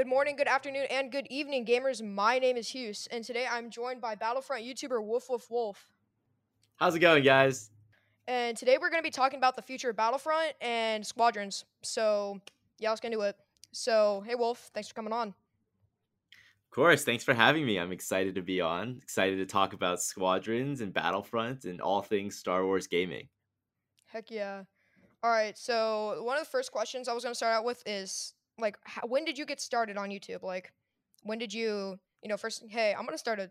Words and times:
Good 0.00 0.08
morning, 0.08 0.34
good 0.34 0.48
afternoon, 0.48 0.86
and 0.90 1.12
good 1.12 1.26
evening, 1.28 1.66
gamers. 1.66 2.02
My 2.02 2.38
name 2.38 2.56
is 2.56 2.70
Hughes, 2.70 3.06
and 3.10 3.22
today 3.22 3.46
I'm 3.46 3.68
joined 3.68 4.00
by 4.00 4.14
Battlefront 4.14 4.64
YouTuber 4.64 5.04
Woof 5.04 5.28
Woof 5.28 5.50
Wolffe. 5.50 5.92
How's 6.76 6.94
it 6.94 7.00
going, 7.00 7.22
guys? 7.22 7.70
And 8.26 8.56
today 8.56 8.78
we're 8.80 8.88
going 8.88 9.02
to 9.02 9.06
be 9.06 9.10
talking 9.10 9.36
about 9.36 9.56
the 9.56 9.60
future 9.60 9.90
of 9.90 9.96
Battlefront 9.96 10.54
and 10.62 11.06
squadrons. 11.06 11.66
So, 11.82 12.40
yeah, 12.78 12.88
let's 12.88 13.02
get 13.02 13.12
into 13.12 13.24
it. 13.26 13.36
So, 13.72 14.24
hey, 14.26 14.36
Wolffe, 14.36 14.70
thanks 14.72 14.88
for 14.88 14.94
coming 14.94 15.12
on. 15.12 15.28
Of 15.28 16.70
course, 16.70 17.04
thanks 17.04 17.22
for 17.22 17.34
having 17.34 17.66
me. 17.66 17.78
I'm 17.78 17.92
excited 17.92 18.36
to 18.36 18.42
be 18.42 18.62
on. 18.62 19.00
Excited 19.02 19.36
to 19.36 19.44
talk 19.44 19.74
about 19.74 20.00
squadrons 20.00 20.80
and 20.80 20.94
Battlefront 20.94 21.66
and 21.66 21.78
all 21.78 22.00
things 22.00 22.38
Star 22.38 22.64
Wars 22.64 22.86
gaming. 22.86 23.28
Heck 24.06 24.30
yeah. 24.30 24.62
All 25.22 25.30
right, 25.30 25.58
so 25.58 26.22
one 26.22 26.38
of 26.38 26.42
the 26.42 26.50
first 26.50 26.72
questions 26.72 27.06
I 27.06 27.12
was 27.12 27.22
going 27.22 27.32
to 27.32 27.36
start 27.36 27.52
out 27.52 27.66
with 27.66 27.82
is 27.84 28.32
like 28.60 28.76
how, 28.84 29.02
when 29.06 29.24
did 29.24 29.38
you 29.38 29.46
get 29.46 29.60
started 29.60 29.96
on 29.96 30.10
YouTube? 30.10 30.42
Like 30.42 30.72
when 31.22 31.38
did 31.38 31.52
you, 31.52 31.98
you 32.22 32.28
know, 32.28 32.36
first 32.36 32.64
hey, 32.68 32.94
I'm 32.96 33.06
to 33.06 33.18
start 33.18 33.40
a 33.40 33.50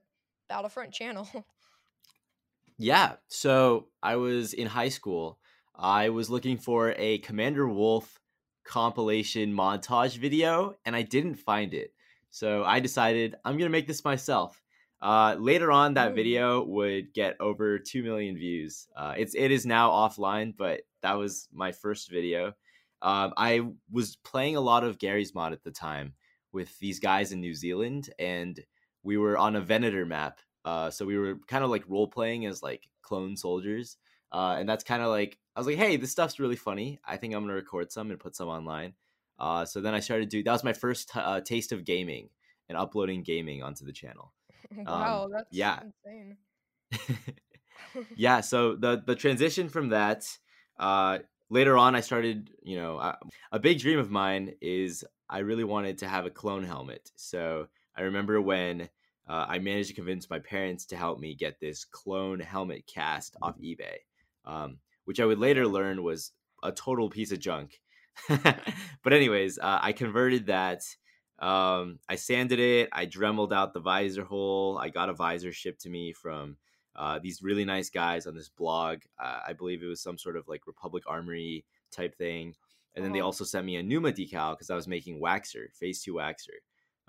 Battlefront 0.50 0.92
channel. 0.92 1.28
yeah, 2.78 3.14
so 3.28 3.88
I 4.02 4.16
was 4.16 4.54
in 4.54 4.68
high 4.68 4.90
school. 4.90 5.40
I 5.76 6.10
was 6.10 6.30
looking 6.30 6.58
for 6.58 6.94
a 6.98 7.20
Commander 7.20 7.68
Wolffe 7.68 8.20
compilation 8.66 9.54
montage 9.54 10.18
video 10.18 10.76
and 10.86 10.96
I 10.96 11.02
didn't 11.02 11.36
find 11.36 11.74
it. 11.74 11.94
So 12.30 12.64
I 12.64 12.80
decided 12.80 13.36
I'm 13.44 13.58
to 13.58 13.70
make 13.70 13.88
this 13.88 14.06
myself. 14.06 14.62
Uh, 15.02 15.36
later 15.40 15.72
on, 15.72 15.94
that 15.94 16.14
video 16.14 16.64
would 16.66 17.14
get 17.14 17.38
over 17.40 17.80
two 17.80 18.04
million 18.04 18.36
views. 18.36 18.88
Uh, 18.96 19.14
it's 19.18 19.34
it 19.34 19.50
is 19.50 19.66
now 19.66 19.90
offline, 19.90 20.54
but 20.56 20.82
that 21.02 21.14
was 21.14 21.48
my 21.54 21.72
first 21.72 22.12
video. 22.12 22.54
Um, 23.02 23.34
I 23.38 23.62
was 23.92 24.18
playing 24.18 24.56
a 24.56 24.62
lot 24.62 24.84
of 24.84 25.00
Garry's 25.00 25.34
Mod 25.34 25.54
at 25.54 25.64
the 25.64 25.72
time 25.72 26.14
with 26.52 26.78
these 26.80 27.00
guys 27.00 27.32
in 27.32 27.40
New 27.40 27.54
Zealand, 27.54 28.10
and 28.20 28.60
we 29.04 29.18
were 29.18 29.38
on 29.38 29.56
a 29.56 29.62
Venator 29.62 30.06
map. 30.06 30.40
Uh, 30.66 30.90
so 30.90 31.06
we 31.06 31.18
were 31.18 31.36
kind 31.48 31.64
of 31.64 31.70
like 31.70 31.84
role 31.88 32.08
playing 32.08 32.46
as 32.46 32.62
like 32.62 32.88
clone 33.02 33.38
soldiers, 33.38 33.98
uh, 34.32 34.56
and 34.60 34.68
that's 34.68 34.84
kind 34.84 35.02
of 35.02 35.10
like 35.10 35.38
I 35.56 35.60
was 35.60 35.68
like, 35.68 35.78
hey, 35.78 35.98
this 35.98 36.12
stuff's 36.12 36.40
really 36.40 36.56
funny. 36.56 37.00
I 37.06 37.18
think 37.18 37.34
I'm 37.34 37.44
gonna 37.44 37.54
record 37.54 37.92
some 37.92 38.12
and 38.12 38.20
put 38.20 38.36
some 38.36 38.50
online. 38.50 38.94
Uh, 39.40 39.66
so 39.66 39.80
then 39.80 39.94
I 39.94 40.02
started 40.02 40.30
doing 40.30 40.44
that 40.44 40.52
was 40.52 40.64
my 40.64 40.74
first 40.74 41.12
t- 41.14 41.20
uh, 41.20 41.40
taste 41.42 41.72
of 41.72 41.86
gaming 41.86 42.30
and 42.68 42.78
uploading 42.78 43.24
gaming 43.24 43.64
onto 43.64 43.86
the 43.86 43.94
channel. 43.94 44.34
wow, 44.76 45.26
um, 45.26 45.32
that's 45.32 45.48
yeah. 45.52 45.80
insane. 46.06 46.38
yeah, 48.16 48.42
so 48.42 48.76
the 48.76 49.02
the 49.06 49.16
transition 49.16 49.70
from 49.70 49.90
that 49.90 50.26
uh, 50.80 51.20
later 51.50 51.78
on, 51.78 51.96
I 51.96 52.02
started, 52.02 52.52
you 52.64 52.78
know, 52.78 52.98
uh, 52.98 53.16
a 53.52 53.60
big 53.60 53.80
dream 53.80 54.00
of 54.00 54.12
mine 54.12 54.54
is 54.62 55.04
I 55.30 55.40
really 55.40 55.64
wanted 55.64 55.98
to 56.00 56.08
have 56.08 56.26
a 56.26 56.32
clone 56.32 56.64
helmet. 56.64 57.12
So 57.16 57.68
I 57.96 58.02
remember 58.02 58.42
when 58.42 58.90
uh, 59.28 59.46
I 59.48 59.60
managed 59.60 59.90
to 59.90 59.96
convince 59.96 60.30
my 60.30 60.40
parents 60.40 60.86
to 60.88 60.98
help 60.98 61.20
me 61.20 61.36
get 61.36 61.60
this 61.60 61.86
clone 61.86 62.40
helmet 62.40 62.88
cast 62.88 63.36
off 63.42 63.60
eBay, 63.60 63.98
um, 64.46 64.78
which 65.06 65.20
I 65.20 65.26
would 65.26 65.40
later 65.40 65.68
learn 65.68 66.04
was 66.04 66.32
a 66.64 66.72
total 66.72 67.10
piece 67.10 67.32
of 67.32 67.40
junk. 67.40 67.80
but 68.28 69.14
anyways, 69.14 69.60
uh, 69.60 69.80
I 69.82 69.94
converted 69.94 70.48
that. 70.48 70.84
Um, 71.40 72.00
I 72.10 72.16
sanded 72.16 72.60
it. 72.60 72.90
I 72.92 73.06
dremeled 73.06 73.54
out 73.54 73.74
the 73.74 73.80
visor 73.80 74.24
hole. 74.24 74.78
I 74.78 74.90
got 74.90 75.10
a 75.10 75.14
visor 75.14 75.54
shipped 75.54 75.82
to 75.82 75.90
me 75.90 76.12
from 76.12 76.58
uh, 76.96 77.20
these 77.22 77.42
really 77.42 77.66
nice 77.66 77.90
guys 77.90 78.28
on 78.28 78.36
this 78.36 78.50
blog. 78.50 79.00
Uh, 79.22 79.40
I 79.48 79.54
believe 79.54 79.84
it 79.84 79.88
was 79.88 80.02
some 80.02 80.18
sort 80.18 80.36
of 80.36 80.48
like 80.48 80.68
Republic 80.68 81.04
Armory 81.08 81.66
type 81.92 82.16
thing. 82.16 82.56
And 82.96 83.06
then 83.06 83.12
they 83.12 83.20
uh-huh. 83.20 83.28
also 83.28 83.44
sent 83.44 83.66
me 83.66 83.78
a 83.78 83.84
Numa 83.84 84.12
decal 84.12 84.52
because 84.52 84.70
I 84.70 84.76
was 84.76 84.88
making 84.88 85.22
Waxer, 85.22 85.72
Phase 85.74 86.04
2 86.04 86.14
Waxer. 86.16 86.60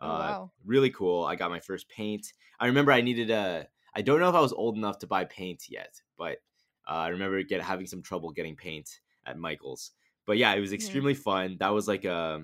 Oh, 0.00 0.06
uh, 0.06 0.18
wow. 0.18 0.50
Really 0.64 0.90
cool. 0.90 1.24
I 1.24 1.36
got 1.36 1.50
my 1.50 1.60
first 1.60 1.88
paint. 1.88 2.32
I 2.58 2.66
remember 2.66 2.92
I 2.92 3.00
needed 3.00 3.30
a. 3.30 3.66
I 3.94 4.02
don't 4.02 4.20
know 4.20 4.28
if 4.28 4.34
I 4.34 4.40
was 4.40 4.52
old 4.52 4.76
enough 4.76 4.98
to 5.00 5.06
buy 5.06 5.24
paint 5.24 5.64
yet, 5.68 6.00
but 6.16 6.38
uh, 6.88 6.94
I 6.94 7.08
remember 7.08 7.42
get 7.42 7.60
having 7.62 7.86
some 7.86 8.02
trouble 8.02 8.30
getting 8.30 8.56
paint 8.56 9.00
at 9.26 9.38
Michael's. 9.38 9.92
But 10.26 10.38
yeah, 10.38 10.54
it 10.54 10.60
was 10.60 10.72
extremely 10.72 11.14
yeah. 11.14 11.20
fun. 11.20 11.56
That 11.58 11.70
was 11.74 11.88
like 11.88 12.04
a 12.04 12.42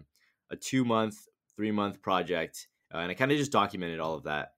a 0.50 0.56
two 0.56 0.84
month, 0.84 1.27
three 1.55 1.71
month 1.71 2.03
project, 2.03 2.66
uh, 2.93 2.99
and 2.99 3.11
I 3.11 3.15
kind 3.15 3.31
of 3.31 3.38
just 3.38 3.53
documented 3.53 4.00
all 4.00 4.15
of 4.15 4.25
that. 4.25 4.53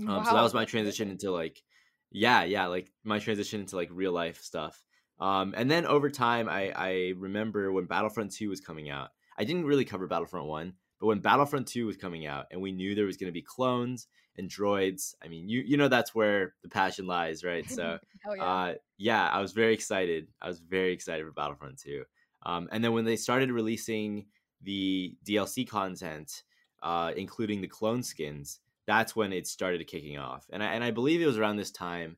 Um, 0.00 0.06
wow. 0.06 0.24
So 0.24 0.34
that 0.34 0.42
was 0.42 0.54
my 0.54 0.64
transition 0.64 1.10
into 1.10 1.30
like 1.30 1.62
yeah 2.10 2.44
yeah 2.44 2.66
like 2.66 2.90
my 3.04 3.18
transition 3.18 3.60
into 3.60 3.76
like 3.76 3.88
real 3.92 4.12
life 4.12 4.40
stuff. 4.42 4.82
Um 5.18 5.54
and 5.56 5.70
then 5.70 5.86
over 5.86 6.10
time 6.10 6.48
i 6.48 6.70
i 6.76 7.12
remember 7.16 7.72
when 7.72 7.86
battlefront 7.86 8.32
2 8.32 8.48
was 8.48 8.60
coming 8.60 8.90
out. 8.90 9.10
I 9.38 9.44
didn't 9.44 9.66
really 9.66 9.84
cover 9.84 10.06
battlefront 10.06 10.46
1 10.46 10.72
but 11.00 11.06
when 11.06 11.20
battlefront 11.20 11.66
2 11.68 11.86
was 11.86 11.96
coming 11.96 12.26
out 12.26 12.46
and 12.50 12.60
we 12.60 12.72
knew 12.72 12.94
there 12.94 13.06
was 13.06 13.16
going 13.16 13.28
to 13.28 13.32
be 13.32 13.42
clones 13.42 14.06
and 14.38 14.50
droids 14.50 15.14
i 15.22 15.28
mean 15.28 15.48
you 15.48 15.62
you 15.66 15.76
know 15.76 15.88
that's 15.88 16.14
where 16.14 16.54
the 16.62 16.68
passion 16.68 17.06
lies 17.06 17.44
right? 17.44 17.68
So 17.78 17.98
yeah. 18.36 18.44
uh 18.44 18.74
yeah 18.98 19.26
i 19.28 19.40
was 19.40 19.52
very 19.52 19.74
excited. 19.74 20.28
I 20.40 20.48
was 20.48 20.60
very 20.60 20.92
excited 20.92 21.24
for 21.24 21.32
battlefront 21.32 21.78
2 21.78 22.04
um 22.44 22.68
and 22.72 22.82
then 22.82 22.92
when 22.92 23.04
they 23.04 23.16
started 23.16 23.50
releasing 23.50 24.26
the 24.62 25.16
dlc 25.26 25.68
content 25.68 26.42
uh 26.82 27.12
including 27.16 27.60
the 27.60 27.68
clone 27.68 28.02
skins 28.02 28.60
that's 28.86 29.16
when 29.16 29.32
it 29.32 29.46
started 29.46 29.86
kicking 29.86 30.18
off. 30.18 30.46
And 30.50 30.62
I, 30.62 30.66
and 30.66 30.84
I 30.84 30.90
believe 30.90 31.20
it 31.20 31.26
was 31.26 31.38
around 31.38 31.56
this 31.56 31.70
time 31.70 32.16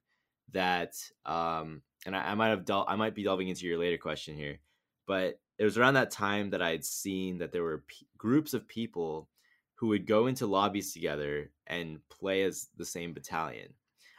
that, 0.53 0.95
um, 1.27 1.83
and 2.07 2.17
I, 2.17 2.31
I 2.31 2.35
might 2.35 2.49
have 2.49 2.65
del- 2.65 2.87
I 2.89 2.97
might 2.97 3.15
be 3.15 3.25
delving 3.25 3.49
into 3.49 3.67
your 3.67 3.79
later 3.79 3.99
question 3.99 4.37
here, 4.37 4.59
but 5.07 5.41
it 5.59 5.65
was 5.65 5.79
around 5.79 5.95
that 5.95 6.11
time 6.11 6.51
that 6.51 6.63
I'd 6.63 6.85
seen 6.85 7.39
that 7.39 7.53
there 7.53 7.63
were 7.63 7.85
p- 7.87 8.07
groups 8.17 8.55
of 8.55 8.69
people 8.69 9.29
who 9.75 9.89
would 9.89 10.07
go 10.07 10.27
into 10.27 10.47
lobbies 10.47 10.93
together 10.93 11.51
and 11.67 12.01
play 12.09 12.43
as 12.43 12.69
the 12.77 12.85
same 12.85 13.13
battalion. 13.13 13.73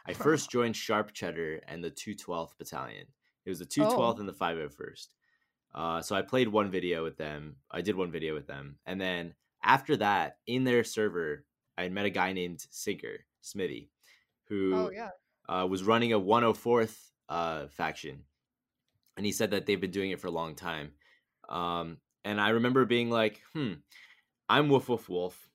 I 0.06 0.14
first 0.14 0.50
joined 0.50 0.76
Sharp 0.76 1.12
Cheddar 1.12 1.60
and 1.68 1.84
the 1.84 1.90
212th 1.90 2.56
Battalion. 2.58 3.06
It 3.44 3.50
was 3.50 3.58
the 3.58 3.66
212th 3.66 4.16
oh. 4.16 4.20
and 4.20 4.28
the 4.28 4.32
501st. 4.32 5.08
Uh, 5.74 6.02
so 6.02 6.16
I 6.16 6.22
played 6.22 6.48
one 6.48 6.70
video 6.70 7.04
with 7.04 7.16
them. 7.16 7.56
I 7.70 7.80
did 7.80 7.94
one 7.94 8.10
video 8.10 8.34
with 8.34 8.46
them. 8.46 8.76
And 8.86 9.00
then 9.00 9.34
after 9.62 9.96
that, 9.98 10.38
in 10.46 10.64
their 10.64 10.82
server, 10.82 11.44
I 11.80 11.88
met 11.88 12.04
a 12.04 12.10
guy 12.10 12.32
named 12.32 12.66
Sinker 12.70 13.24
Smithy, 13.40 13.90
who 14.48 14.72
oh, 14.74 14.90
yeah. 14.92 15.10
uh, 15.48 15.66
was 15.66 15.82
running 15.82 16.12
a 16.12 16.20
104th 16.20 16.96
uh, 17.28 17.66
faction, 17.68 18.24
and 19.16 19.24
he 19.24 19.32
said 19.32 19.52
that 19.52 19.66
they've 19.66 19.80
been 19.80 19.90
doing 19.90 20.10
it 20.10 20.20
for 20.20 20.26
a 20.26 20.32
long 20.32 20.54
time. 20.54 20.92
Um, 21.48 21.98
and 22.24 22.40
I 22.40 22.50
remember 22.50 22.84
being 22.84 23.10
like, 23.10 23.40
"Hmm, 23.54 23.74
I'm 24.48 24.68
Woof 24.68 24.88
Woof 24.88 25.08
Wolffe. 25.08 25.48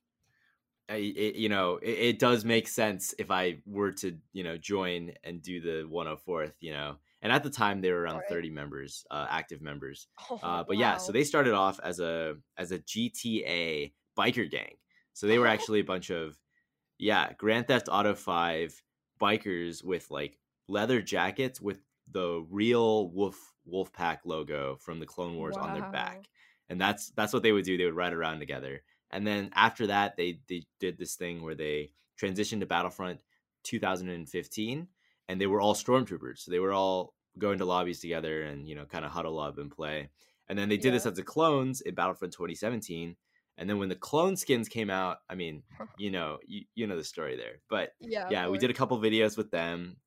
I, 0.89 0.95
it, 0.95 1.35
you 1.35 1.49
know, 1.49 1.77
it, 1.77 1.97
it, 1.99 2.19
does 2.19 2.45
make 2.45 2.67
sense 2.67 3.15
if 3.17 3.31
I 3.31 3.57
were 3.65 3.91
to, 3.93 4.17
you 4.33 4.43
know, 4.43 4.55
join 4.55 5.13
and 5.23 5.41
do 5.41 5.61
the 5.61 5.87
104th, 5.87 6.53
you 6.59 6.73
know." 6.73 6.95
And 7.21 7.31
at 7.31 7.43
the 7.43 7.49
time, 7.49 7.81
they 7.81 7.91
were 7.91 8.01
around 8.01 8.17
right. 8.17 8.29
30 8.29 8.49
members, 8.51 9.05
uh, 9.09 9.25
active 9.29 9.61
members. 9.61 10.07
Oh, 10.29 10.39
uh, 10.41 10.63
but 10.63 10.75
wow. 10.75 10.81
yeah, 10.81 10.97
so 10.97 11.11
they 11.11 11.23
started 11.23 11.53
off 11.53 11.79
as 11.83 11.99
a 11.99 12.35
as 12.57 12.71
a 12.71 12.79
GTA 12.79 13.93
biker 14.17 14.49
gang 14.49 14.75
so 15.15 15.27
they 15.27 15.39
were 15.39 15.47
oh. 15.47 15.51
actually 15.51 15.79
a 15.79 15.85
bunch 15.85 16.11
of 16.11 16.37
yeah, 16.97 17.31
Grand 17.37 17.67
Theft 17.67 17.89
Auto 17.91 18.13
5 18.13 18.83
bikers 19.19 19.83
with 19.83 20.11
like 20.11 20.37
leather 20.67 21.01
jackets 21.01 21.59
with 21.61 21.79
the 22.11 22.45
real 22.49 23.09
Wolf 23.09 23.53
Wolf 23.65 23.91
Pack 23.93 24.21
logo 24.25 24.75
from 24.75 24.99
the 24.99 25.05
Clone 25.05 25.37
Wars 25.37 25.55
wow. 25.57 25.63
on 25.63 25.73
their 25.73 25.89
back. 25.89 26.25
And 26.69 26.79
that's 26.79 27.11
that's 27.11 27.33
what 27.33 27.43
they 27.43 27.53
would 27.53 27.63
do. 27.63 27.77
They 27.77 27.85
would 27.85 27.95
ride 27.95 28.13
around 28.13 28.39
together. 28.39 28.83
And 29.09 29.25
then 29.25 29.51
after 29.55 29.87
that 29.87 30.17
they 30.17 30.39
they 30.49 30.65
did 30.79 30.97
this 30.97 31.15
thing 31.15 31.41
where 31.41 31.55
they 31.55 31.93
transitioned 32.21 32.59
to 32.59 32.65
Battlefront 32.65 33.21
2015 33.63 34.87
and 35.27 35.41
they 35.41 35.47
were 35.47 35.61
all 35.61 35.75
stormtroopers. 35.75 36.39
So 36.39 36.51
they 36.51 36.59
were 36.59 36.73
all 36.73 37.13
going 37.37 37.59
to 37.59 37.65
lobbies 37.65 38.01
together 38.01 38.43
and 38.43 38.67
you 38.67 38.75
know 38.75 38.85
kind 38.85 39.05
of 39.05 39.11
huddle 39.11 39.39
up 39.39 39.57
and 39.57 39.71
play. 39.71 40.09
And 40.49 40.59
then 40.59 40.67
they 40.67 40.77
did 40.77 40.87
yeah. 40.87 40.91
this 40.91 41.05
as 41.05 41.13
the 41.13 41.23
clones 41.23 41.79
in 41.81 41.95
Battlefront 41.95 42.33
2017 42.33 43.15
and 43.57 43.69
then 43.69 43.79
when 43.79 43.89
the 43.89 43.95
clone 43.95 44.35
skins 44.35 44.67
came 44.67 44.89
out, 44.89 45.19
I 45.29 45.35
mean, 45.35 45.63
you 45.97 46.11
know, 46.11 46.39
you, 46.45 46.65
you 46.75 46.87
know 46.87 46.97
the 46.97 47.03
story 47.03 47.35
there. 47.35 47.61
But 47.69 47.93
yeah, 47.99 48.27
yeah, 48.29 48.47
we 48.49 48.57
did 48.57 48.69
a 48.69 48.73
couple 48.73 48.99
videos 48.99 49.37
with 49.37 49.51
them. 49.51 49.97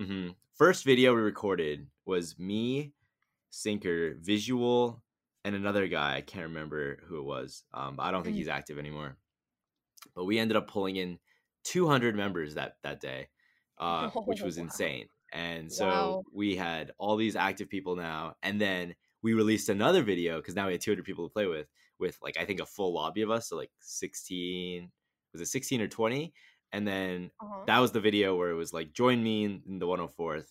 Mm-hmm. 0.00 0.30
First 0.56 0.84
video 0.84 1.14
we 1.14 1.22
recorded 1.22 1.86
was 2.04 2.38
me, 2.38 2.92
Sinker, 3.50 4.16
Visual, 4.20 5.02
and 5.44 5.54
another 5.54 5.86
guy. 5.88 6.16
I 6.16 6.20
can't 6.20 6.44
remember 6.46 6.98
who 7.06 7.18
it 7.18 7.24
was. 7.24 7.64
Um, 7.72 7.96
I 7.98 8.10
don't 8.10 8.22
think 8.22 8.36
he's 8.36 8.48
mm. 8.48 8.52
active 8.54 8.78
anymore. 8.78 9.16
But 10.14 10.24
we 10.24 10.38
ended 10.38 10.56
up 10.56 10.68
pulling 10.68 10.96
in 10.96 11.18
200 11.64 12.14
members 12.14 12.54
that 12.54 12.76
that 12.82 13.00
day, 13.00 13.28
uh, 13.78 14.10
oh, 14.14 14.22
which 14.22 14.42
was 14.42 14.58
wow. 14.58 14.64
insane. 14.64 15.08
And 15.32 15.72
so 15.72 15.86
wow. 15.86 16.22
we 16.32 16.56
had 16.56 16.92
all 16.98 17.16
these 17.16 17.36
active 17.36 17.70
people 17.70 17.96
now, 17.96 18.36
and 18.42 18.60
then 18.60 18.94
we 19.22 19.32
released 19.32 19.70
another 19.70 20.02
video 20.02 20.36
because 20.36 20.54
now 20.54 20.66
we 20.66 20.72
had 20.72 20.82
200 20.82 21.04
people 21.04 21.26
to 21.26 21.32
play 21.32 21.46
with 21.46 21.66
with 22.02 22.18
like 22.20 22.36
I 22.38 22.44
think 22.44 22.60
a 22.60 22.66
full 22.66 22.92
lobby 22.92 23.22
of 23.22 23.30
us, 23.30 23.48
so 23.48 23.56
like 23.56 23.70
16 23.80 24.90
was 25.32 25.40
it 25.40 25.46
16 25.46 25.80
or 25.80 25.88
20? 25.88 26.34
And 26.72 26.86
then 26.86 27.30
uh-huh. 27.40 27.64
that 27.66 27.78
was 27.78 27.92
the 27.92 28.00
video 28.00 28.36
where 28.36 28.50
it 28.50 28.54
was 28.54 28.72
like 28.74 28.92
join 28.92 29.22
me 29.22 29.44
in, 29.44 29.62
in 29.66 29.78
the 29.78 29.86
104th. 29.86 30.46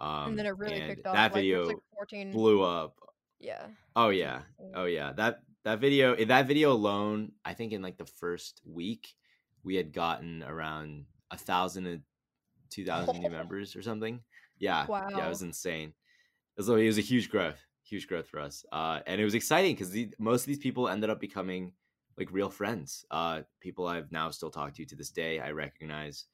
Um, 0.00 0.30
and 0.30 0.38
then 0.38 0.46
it 0.46 0.56
really 0.58 0.80
picked 0.80 1.06
up. 1.06 1.14
That 1.14 1.32
video 1.32 1.66
like, 1.66 1.76
14... 1.94 2.32
blew 2.32 2.62
up. 2.62 2.96
Yeah. 3.38 3.66
Oh 3.94 4.08
yeah. 4.08 4.40
Oh 4.74 4.86
yeah. 4.86 5.12
That 5.12 5.40
that 5.64 5.80
video 5.80 6.14
in 6.14 6.28
that 6.28 6.46
video 6.46 6.72
alone, 6.72 7.32
I 7.44 7.54
think 7.54 7.72
in 7.72 7.82
like 7.82 7.98
the 7.98 8.06
first 8.06 8.60
week, 8.64 9.14
we 9.62 9.76
had 9.76 9.92
gotten 9.92 10.42
around 10.42 11.06
a 11.30 11.38
thousand 11.38 11.86
and 11.86 12.02
two 12.70 12.84
thousand 12.84 13.20
new 13.20 13.30
members 13.38 13.76
or 13.76 13.82
something. 13.82 14.20
Yeah, 14.58 14.86
Wow. 14.86 15.08
yeah, 15.10 15.26
it 15.26 15.28
was 15.28 15.42
insane. 15.42 15.92
It 16.56 16.60
was, 16.60 16.68
it 16.68 16.86
was 16.86 16.98
a 16.98 17.02
huge 17.02 17.28
growth, 17.28 17.58
huge 17.84 18.08
growth 18.08 18.28
for 18.28 18.40
us, 18.40 18.64
uh, 18.72 19.00
and 19.06 19.20
it 19.20 19.24
was 19.24 19.34
exciting 19.34 19.74
because 19.74 19.96
most 20.18 20.42
of 20.42 20.46
these 20.46 20.58
people 20.58 20.88
ended 20.88 21.10
up 21.10 21.20
becoming 21.20 21.72
like 22.16 22.28
real 22.32 22.50
friends. 22.50 23.04
Uh, 23.10 23.42
people 23.60 23.86
I've 23.86 24.10
now 24.12 24.30
still 24.30 24.50
talked 24.50 24.76
to 24.76 24.84
to 24.84 24.96
this 24.96 25.10
day. 25.10 25.40
I 25.40 25.50
recognize. 25.50 26.26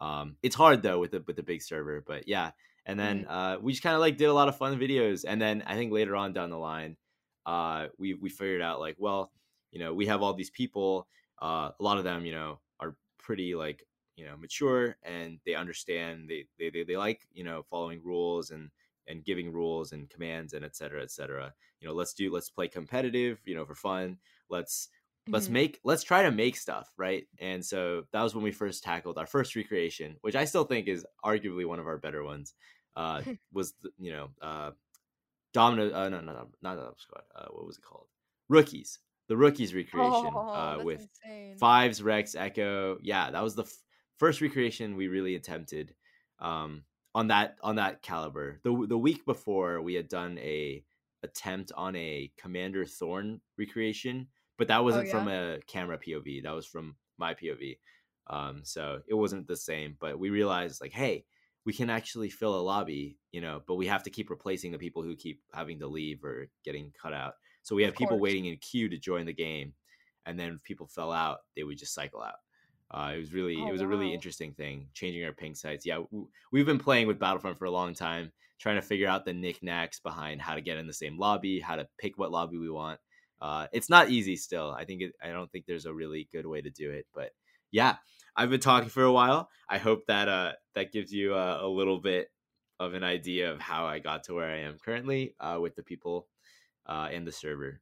Um, 0.00 0.36
it's 0.42 0.56
hard 0.56 0.82
though 0.82 0.98
with 0.98 1.12
the 1.12 1.22
with 1.26 1.36
the 1.36 1.42
big 1.42 1.62
server, 1.62 2.02
but 2.06 2.28
yeah. 2.28 2.52
And 2.86 3.00
then 3.00 3.24
uh, 3.26 3.56
we 3.62 3.72
just 3.72 3.82
kind 3.82 3.94
of 3.94 4.00
like 4.00 4.18
did 4.18 4.26
a 4.26 4.32
lot 4.34 4.48
of 4.48 4.56
fun 4.58 4.78
videos, 4.78 5.24
and 5.26 5.40
then 5.40 5.62
I 5.66 5.74
think 5.74 5.92
later 5.92 6.14
on 6.16 6.34
down 6.34 6.50
the 6.50 6.58
line, 6.58 6.96
uh, 7.46 7.86
we 7.98 8.14
we 8.14 8.28
figured 8.28 8.60
out 8.60 8.78
like, 8.80 8.96
well, 8.98 9.32
you 9.72 9.78
know, 9.78 9.94
we 9.94 10.06
have 10.06 10.22
all 10.22 10.34
these 10.34 10.50
people. 10.50 11.08
Uh, 11.40 11.70
a 11.78 11.82
lot 11.82 11.98
of 11.98 12.04
them, 12.04 12.26
you 12.26 12.32
know, 12.32 12.60
are 12.80 12.94
pretty 13.18 13.54
like 13.54 13.86
you 14.16 14.24
know 14.26 14.36
mature 14.36 14.96
and 15.02 15.38
they 15.46 15.54
understand. 15.54 16.28
They 16.28 16.46
they 16.58 16.70
they, 16.70 16.84
they 16.84 16.96
like 16.96 17.26
you 17.32 17.44
know 17.44 17.62
following 17.62 18.02
rules 18.04 18.50
and 18.50 18.70
and 19.08 19.24
giving 19.24 19.52
rules 19.52 19.92
and 19.92 20.08
commands 20.10 20.52
and 20.54 20.64
et 20.64 20.76
cetera, 20.76 21.02
et 21.02 21.10
cetera. 21.10 21.52
You 21.80 21.88
know, 21.88 21.94
let's 21.94 22.14
do 22.14 22.32
let's 22.32 22.50
play 22.50 22.68
competitive. 22.68 23.40
You 23.44 23.54
know, 23.56 23.64
for 23.66 23.74
fun. 23.74 24.18
Let's 24.50 24.88
let's 25.32 25.48
Mhm. 25.48 25.52
make 25.52 25.80
let's 25.84 26.02
try 26.02 26.22
to 26.22 26.30
make 26.30 26.54
stuff 26.54 26.92
right 26.98 27.26
and 27.38 27.64
so 27.64 28.04
that 28.12 28.22
was 28.22 28.34
when 28.34 28.44
we 28.44 28.52
first 28.52 28.84
tackled 28.84 29.16
our 29.16 29.26
first 29.26 29.56
recreation 29.56 30.16
which 30.20 30.36
i 30.36 30.44
still 30.44 30.64
think 30.64 30.86
is 30.86 31.06
arguably 31.24 31.66
one 31.66 31.78
of 31.80 31.86
our 31.86 31.96
better 31.96 32.22
ones 32.22 32.52
uh 32.96 33.22
was 33.52 33.72
you 33.98 34.12
know 34.12 34.28
uh 34.42 34.70
domino 35.52 35.90
uh 35.92 36.08
no 36.08 36.20
no 36.20 36.32
no 36.32 36.48
not 36.62 36.74
Domino 36.76 36.94
squad 36.98 37.22
uh 37.34 37.46
what 37.50 37.66
was 37.66 37.78
it 37.78 37.82
called 37.84 38.06
rookies 38.48 38.98
the 39.28 39.36
rookies 39.36 39.74
recreation 39.74 40.30
Oh, 40.34 40.54
uh 40.54 40.78
with 40.80 41.00
insane. 41.00 41.56
fives 41.58 42.02
rex 42.02 42.34
echo 42.34 42.98
yeah 43.02 43.30
that 43.30 43.42
was 43.42 43.54
the 43.54 43.62
f- 43.62 43.82
first 44.18 44.40
recreation 44.40 44.96
we 44.96 45.08
really 45.08 45.36
attempted 45.36 45.94
um 46.40 46.84
on 47.14 47.28
that 47.28 47.56
on 47.62 47.76
that 47.76 48.02
caliber. 48.02 48.60
The 48.62 48.86
the 48.88 48.98
week 48.98 49.24
before 49.24 49.80
we 49.80 49.94
had 49.94 50.08
done 50.08 50.38
a 50.38 50.84
attempt 51.24 51.72
on 51.76 51.96
a 51.96 52.30
commander 52.36 52.84
thorn 52.84 53.40
recreation 53.58 54.28
but 54.58 54.68
that 54.68 54.84
wasn't 54.84 55.08
from 55.08 55.26
a 55.26 55.58
camera 55.66 55.98
pov 55.98 56.42
that 56.42 56.54
was 56.54 56.66
from 56.66 56.94
my 57.18 57.34
pov 57.34 57.78
um 58.28 58.60
so 58.62 59.00
it 59.08 59.14
wasn't 59.14 59.46
the 59.48 59.56
same 59.56 59.96
but 59.98 60.18
we 60.18 60.28
realized 60.30 60.80
like 60.80 60.92
hey 60.92 61.24
we 61.64 61.72
can 61.72 61.88
actually 61.88 62.28
fill 62.28 62.54
a 62.54 62.60
lobby 62.60 63.16
you 63.32 63.40
know 63.40 63.62
but 63.66 63.76
we 63.76 63.86
have 63.86 64.02
to 64.02 64.10
keep 64.10 64.30
replacing 64.30 64.70
the 64.70 64.78
people 64.78 65.02
who 65.02 65.16
keep 65.16 65.40
having 65.52 65.78
to 65.78 65.86
leave 65.86 66.22
or 66.22 66.48
getting 66.64 66.92
cut 67.00 67.14
out. 67.14 67.34
So 67.62 67.74
we 67.74 67.82
had 67.82 67.94
people 67.96 68.18
waiting 68.18 68.44
in 68.44 68.58
queue 68.58 68.90
to 68.90 68.98
join 68.98 69.24
the 69.24 69.32
game 69.32 69.72
and 70.26 70.38
then 70.38 70.52
if 70.52 70.62
people 70.62 70.86
fell 70.86 71.10
out 71.10 71.38
they 71.56 71.64
would 71.64 71.78
just 71.78 71.94
cycle 71.94 72.22
out 72.22 72.43
uh, 72.94 73.12
it 73.14 73.18
was 73.18 73.32
really 73.32 73.56
Oh, 73.56 73.68
it 73.68 73.72
was 73.72 73.80
a 73.80 73.88
really 73.88 74.14
interesting 74.14 74.52
thing 74.54 74.88
changing 74.94 75.24
our 75.24 75.32
ping 75.32 75.54
sites 75.54 75.84
yeah 75.84 75.96
w- 75.96 76.28
we've 76.52 76.66
been 76.66 76.78
playing 76.78 77.06
with 77.06 77.18
battlefront 77.18 77.58
for 77.58 77.64
a 77.66 77.70
long 77.70 77.94
time 77.94 78.32
trying 78.58 78.76
to 78.76 78.82
figure 78.82 79.08
out 79.08 79.24
the 79.24 79.32
knickknacks 79.32 80.00
behind 80.00 80.40
how 80.40 80.54
to 80.54 80.60
get 80.60 80.78
in 80.78 80.86
the 80.86 80.92
same 80.92 81.18
lobby 81.18 81.60
how 81.60 81.76
to 81.76 81.88
pick 81.98 82.16
what 82.18 82.30
lobby 82.30 82.56
we 82.58 82.70
want 82.70 83.00
uh, 83.40 83.66
it's 83.72 83.90
not 83.90 84.08
easy 84.10 84.36
still 84.36 84.70
i 84.78 84.84
think 84.84 85.02
it, 85.02 85.12
i 85.22 85.28
don't 85.28 85.50
think 85.50 85.66
there's 85.66 85.86
a 85.86 85.92
really 85.94 86.28
good 86.32 86.46
way 86.46 86.60
to 86.60 86.70
do 86.70 86.90
it 86.90 87.06
but 87.14 87.32
yeah 87.72 87.96
i've 88.36 88.50
been 88.50 88.60
talking 88.60 88.88
for 88.88 89.02
a 89.02 89.12
while 89.12 89.50
i 89.68 89.78
hope 89.78 90.06
that 90.06 90.28
uh 90.28 90.52
that 90.74 90.92
gives 90.92 91.12
you 91.12 91.34
uh, 91.34 91.58
a 91.60 91.68
little 91.68 91.98
bit 92.00 92.30
of 92.80 92.94
an 92.94 93.02
idea 93.04 93.50
of 93.52 93.60
how 93.60 93.86
i 93.86 93.98
got 93.98 94.24
to 94.24 94.34
where 94.34 94.50
i 94.50 94.58
am 94.58 94.78
currently 94.78 95.34
uh, 95.40 95.58
with 95.60 95.74
the 95.74 95.82
people 95.82 96.28
uh, 96.86 97.08
and 97.10 97.26
the 97.26 97.32
server 97.32 97.80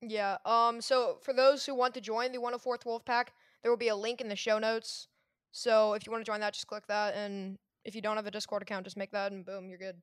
Yeah. 0.00 0.38
Um. 0.44 0.80
So 0.80 1.18
for 1.22 1.32
those 1.32 1.64
who 1.64 1.74
want 1.74 1.94
to 1.94 2.00
join 2.00 2.32
the 2.32 2.38
104th 2.38 2.84
Wolfpack, 2.84 3.28
there 3.62 3.70
will 3.72 3.78
be 3.78 3.88
a 3.88 3.96
link 3.96 4.20
in 4.20 4.28
the 4.28 4.36
show 4.36 4.58
notes. 4.58 5.08
So 5.52 5.94
if 5.94 6.06
you 6.06 6.12
want 6.12 6.24
to 6.24 6.30
join 6.30 6.40
that, 6.40 6.54
just 6.54 6.66
click 6.66 6.86
that, 6.88 7.14
and 7.14 7.58
if 7.84 7.94
you 7.94 8.02
don't 8.02 8.16
have 8.16 8.26
a 8.26 8.30
Discord 8.30 8.62
account, 8.62 8.84
just 8.86 8.96
make 8.96 9.10
that, 9.12 9.32
and 9.32 9.44
boom, 9.44 9.68
you're 9.68 9.78
good. 9.78 10.02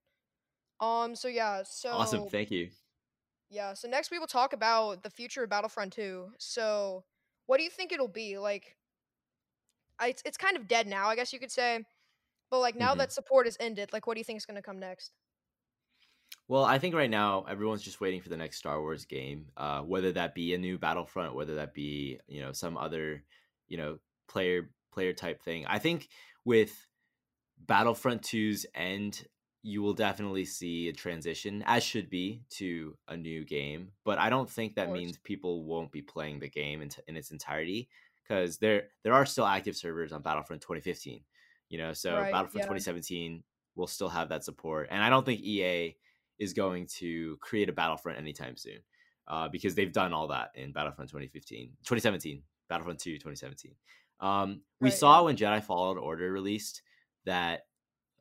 Um. 0.80 1.16
So 1.16 1.28
yeah. 1.28 1.64
So 1.64 1.90
awesome 1.92 2.28
thank 2.30 2.52
you 2.52 2.70
Yeah. 3.50 3.74
So 3.74 3.88
next 3.88 4.12
we 4.12 4.20
will 4.20 4.28
talk 4.28 4.54
about 4.54 5.04
the 5.04 5.10
future 5.10 5.44
of 5.44 5.50
Battlefront 5.50 5.94
2. 5.94 6.34
So 6.38 7.06
what 7.48 7.58
do 7.58 7.64
you 7.64 7.70
think 7.70 7.92
it'll 7.92 8.08
be 8.08 8.38
like? 8.38 8.78
I, 10.00 10.10
it's 10.10 10.22
it's 10.26 10.38
kind 10.38 10.58
of 10.58 10.68
dead 10.68 10.88
now, 10.88 11.08
I 11.08 11.16
guess 11.16 11.34
you 11.34 11.40
could 11.40 11.52
say. 11.52 11.84
But 12.52 12.60
like 12.60 12.76
now 12.76 12.96
Mhm. 12.96 12.98
that 12.98 13.12
support 13.14 13.48
is 13.48 13.58
ended, 13.60 13.94
like 13.94 14.08
what 14.08 14.16
do 14.16 14.20
you 14.22 14.26
think 14.26 14.38
is 14.38 14.46
gonna 14.48 14.62
come 14.64 14.80
next? 14.80 15.14
Well, 16.48 16.64
I 16.66 16.80
think 16.80 16.96
right 16.96 17.10
now 17.10 17.44
everyone's 17.44 17.84
just 17.84 18.02
waiting 18.02 18.22
for 18.22 18.30
the 18.30 18.38
next 18.38 18.58
Star 18.58 18.82
Wars 18.82 19.06
game, 19.06 19.52
uh, 19.56 19.82
whether 19.84 20.12
that 20.14 20.34
be 20.34 20.54
a 20.54 20.58
new 20.58 20.78
Battlefront, 20.80 21.36
whether 21.36 21.56
that 21.56 21.74
be 21.74 22.20
you 22.28 22.42
know 22.42 22.54
some 22.54 22.78
other 22.78 23.24
you 23.70 23.78
know 23.78 24.00
player 24.28 24.70
player 24.92 25.14
type 25.14 25.42
thing. 25.42 25.66
I 25.68 25.80
think 25.80 26.10
with 26.46 26.88
Battlefront 27.58 28.22
2's 28.24 28.66
end, 28.76 29.26
you 29.62 29.82
will 29.82 29.94
definitely 29.94 30.46
see 30.46 30.88
a 30.88 30.94
transition, 30.94 31.64
as 31.66 31.84
should 31.84 32.10
be, 32.10 32.44
to 32.50 32.96
a 33.08 33.18
new 33.18 33.44
game. 33.44 33.92
But 34.06 34.18
I 34.18 34.30
don't 34.30 34.50
think 34.50 34.76
that 34.76 34.92
means 34.92 35.18
people 35.18 35.64
won't 35.64 35.92
be 35.92 36.02
playing 36.02 36.40
the 36.40 36.50
game 36.50 36.82
in, 36.82 36.90
in 37.08 37.16
its 37.16 37.32
entirety 37.32 37.90
because 38.24 38.58
there 38.58 38.84
there 39.04 39.14
are 39.14 39.26
still 39.26 39.46
active 39.46 39.76
servers 39.76 40.12
on 40.12 40.22
Battlefront 40.22 40.62
2015. 40.62 41.22
You 41.70 41.78
know, 41.78 41.94
so 41.94 42.16
Right, 42.16 42.32
Battlefront 42.32 42.64
yeah. 42.64 42.76
2017 42.76 43.44
will 43.76 43.88
still 43.88 44.10
have 44.10 44.30
that 44.30 44.44
support, 44.44 44.88
and 44.90 45.04
I 45.04 45.10
don't 45.10 45.26
think 45.26 45.42
EA 45.42 45.96
is 46.40 46.54
going 46.54 46.88
to 46.88 47.38
create 47.38 47.70
a 47.70 47.74
Battlefront 47.74 48.18
anytime 48.18 48.56
soon 48.56 48.80
uh, 49.28 49.50
because 49.50 49.76
they've 49.76 49.92
done 49.92 50.14
all 50.14 50.30
that 50.30 50.52
in 50.56 50.72
Battlefront 50.72 51.10
2015, 51.10 51.70
2017, 51.84 52.42
Battlefront 52.70 53.00
2, 53.00 53.18
2017. 53.18 53.76
Um, 54.22 54.62
we 54.80 54.90
Right, 54.90 54.98
saw 54.98 55.24
when 55.26 55.38
Jedi 55.38 55.64
Fallen 55.64 55.98
Order 55.98 56.32
released 56.32 56.82
that 57.26 57.68